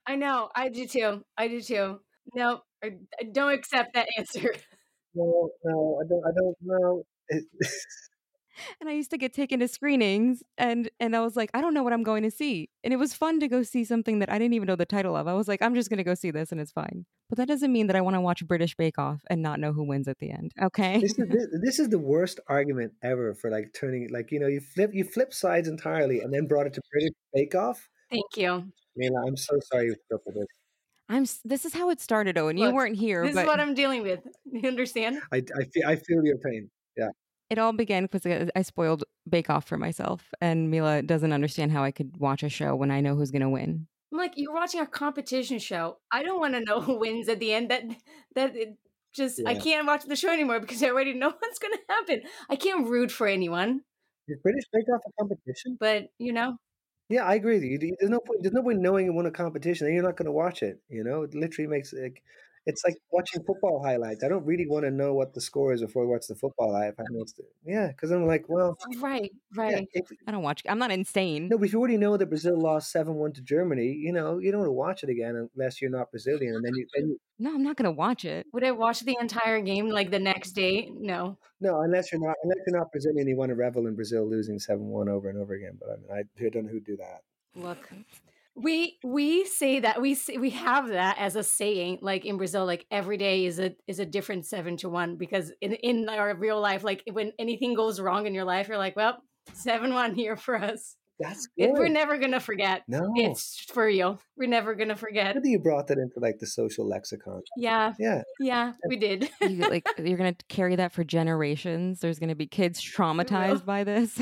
[0.07, 0.51] I know.
[0.55, 1.23] I do too.
[1.37, 2.01] I do too.
[2.35, 4.53] No, I, I don't accept that answer.
[5.15, 6.25] no, no, I don't.
[6.25, 7.03] I don't know.
[8.57, 11.61] It, and I used to get taken to screenings and and I was like, I
[11.61, 12.71] don't know what I'm going to see.
[12.85, 15.17] And it was fun to go see something that I didn't even know the title
[15.17, 15.29] of.
[15.29, 17.07] I was like, I'm just going to go see this and it's fine.
[17.29, 19.73] But that doesn't mean that I want to watch British Bake Off and not know
[19.73, 20.53] who wins at the end.
[20.63, 21.01] Okay?
[21.01, 24.47] this is this, this is the worst argument ever for like turning like you know
[24.47, 27.89] you flip you flip sides entirely and then brought it to British Bake Off.
[28.11, 28.65] Thank you.
[28.97, 30.47] Mila, I'm so sorry you put this.
[31.09, 32.59] I'm this is how it started, Eoin.
[32.59, 34.21] You weren't here, This but is what I'm dealing with.
[34.53, 35.21] You understand?
[35.33, 36.71] I I feel I feel your pain.
[36.97, 37.09] Yeah.
[37.51, 41.33] It all began because I uh, I spoiled Bake Off for myself and Mila doesn't
[41.33, 43.87] understand how I could watch a show when I know who's going to win.
[44.13, 45.99] I'm like, you're watching a competition show.
[46.13, 47.71] I don't want to know who wins at the end.
[47.71, 47.83] That
[48.35, 48.77] that it
[49.15, 52.23] just I can't watch the show anymore because I already know what's gonna happen.
[52.51, 53.81] I can't root for anyone.
[54.29, 55.77] Is British Bake Off a competition?
[55.79, 56.57] But you know,
[57.09, 57.79] Yeah, I agree with you.
[57.81, 58.43] You- There's no point.
[58.43, 60.81] There's no point knowing you won a competition, and you're not going to watch it.
[60.89, 62.23] You know, it literally makes like
[62.67, 64.25] it's like watching football highlights.
[64.25, 66.73] I don't really want to know what the score is before I watch the football
[66.73, 67.35] highlights.
[67.65, 69.89] Yeah, because I'm like, well, oh, right, yeah, right.
[69.93, 70.63] if, I don't watch.
[70.69, 71.49] I'm not insane.
[71.49, 74.39] no, but if you already know that Brazil lost seven one to Germany, you know,
[74.39, 77.09] you don't want to watch it again unless you're not Brazilian, and then you, then
[77.09, 78.47] you No, I'm not going to watch it.
[78.53, 80.91] Would I watch the entire game like the next day?
[80.93, 81.39] No.
[81.61, 84.59] no, unless you're not unless you're not Brazilian, you want to revel in Brazil losing
[84.59, 85.79] seven one over and over again.
[85.79, 87.23] But I mean, I, I don't know who do that.
[87.55, 87.89] Look,
[88.57, 92.65] we we say that we say, we have that as a saying, like in Brazil,
[92.65, 95.17] like every day is a is a different seven to one.
[95.17, 98.79] Because in in our real life, like when anything goes wrong in your life, you're
[98.79, 99.19] like, well,
[99.53, 100.97] seven one here for us.
[101.19, 102.83] That's It, we're never gonna forget.
[102.89, 104.21] No, It's for real.
[104.37, 105.35] We're never gonna forget.
[105.35, 107.43] good that you brought that into like the social lexicon.
[107.57, 109.31] Yeah, Yeah, yeah, we did.
[109.41, 112.01] You, like you're going to carry that for generations.
[112.01, 114.21] There's going to be kids traumatized by this.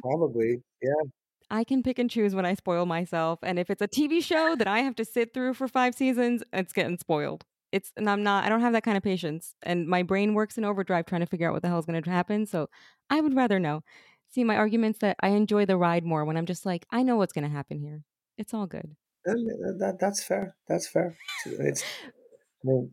[0.00, 0.62] probably.
[0.82, 1.10] Yeah.
[1.50, 4.56] I can pick and choose when I spoil myself, and if it's a TV show
[4.56, 7.44] that I have to sit through for five seasons, it's getting spoiled.
[7.72, 10.56] it's and I'm not I don't have that kind of patience and my brain works
[10.58, 12.46] in overdrive trying to figure out what the hell is going to happen.
[12.46, 12.68] So
[13.10, 13.82] I would rather know.
[14.30, 17.16] See, my argument's that I enjoy the ride more when I'm just like I know
[17.16, 18.02] what's going to happen here.
[18.38, 18.96] It's all good.
[19.24, 20.54] That, that, that's fair.
[20.68, 21.16] That's fair.
[21.46, 22.90] It's, I mean,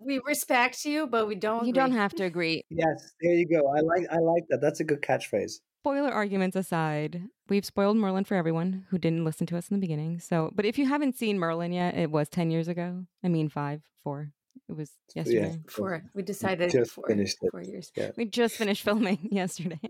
[0.00, 1.64] we respect you, but we don't.
[1.64, 1.72] You agree.
[1.72, 2.64] don't have to agree.
[2.70, 3.68] yes, there you go.
[3.76, 4.60] I like I like that.
[4.60, 5.60] That's a good catchphrase.
[5.82, 9.80] Spoiler arguments aside, we've spoiled Merlin for everyone who didn't listen to us in the
[9.80, 10.18] beginning.
[10.18, 13.06] So, but if you haven't seen Merlin yet, it was 10 years ago.
[13.24, 14.32] I mean, five, four.
[14.68, 15.50] It was yesterday.
[15.50, 15.56] Yeah.
[15.68, 16.02] Four.
[16.14, 17.92] We decided Just four, finished four years.
[17.96, 18.10] Yeah.
[18.16, 19.80] We just finished filming yesterday.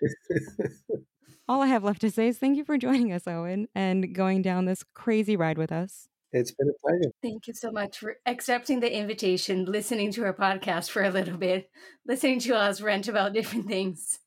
[1.48, 4.42] All I have left to say is thank you for joining us, Eoin, and going
[4.42, 6.08] down this crazy ride with us.
[6.30, 7.12] it's been a pleasure.
[7.20, 11.36] Thank you so much for accepting the invitation, listening to our podcast for a little
[11.36, 11.68] bit,
[12.06, 14.20] listening to us rant about different things.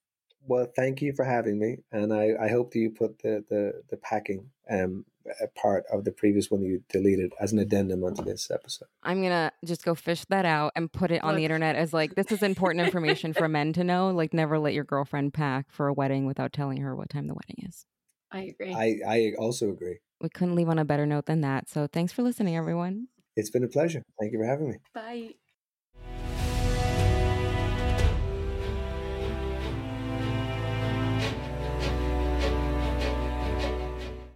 [0.47, 3.81] Well, thank you for having me, and I, I hope that you put the the
[3.89, 5.05] the packing um
[5.41, 8.87] a part of the previous one you deleted as an addendum onto this episode.
[9.03, 11.93] I'm going to just go fish that out and put it on the internet as
[11.93, 14.11] like, this is important information for men to know.
[14.11, 17.33] Like, never let your girlfriend pack for a wedding without telling her what time the
[17.33, 17.85] wedding is.
[18.31, 18.73] I agree.
[18.73, 19.99] I I also agree.
[20.21, 21.69] We couldn't leave on a better note than that.
[21.69, 23.07] So thanks for listening, everyone.
[23.35, 24.03] It's been a pleasure.
[24.19, 24.77] Thank you for having me.
[24.93, 25.35] Bye.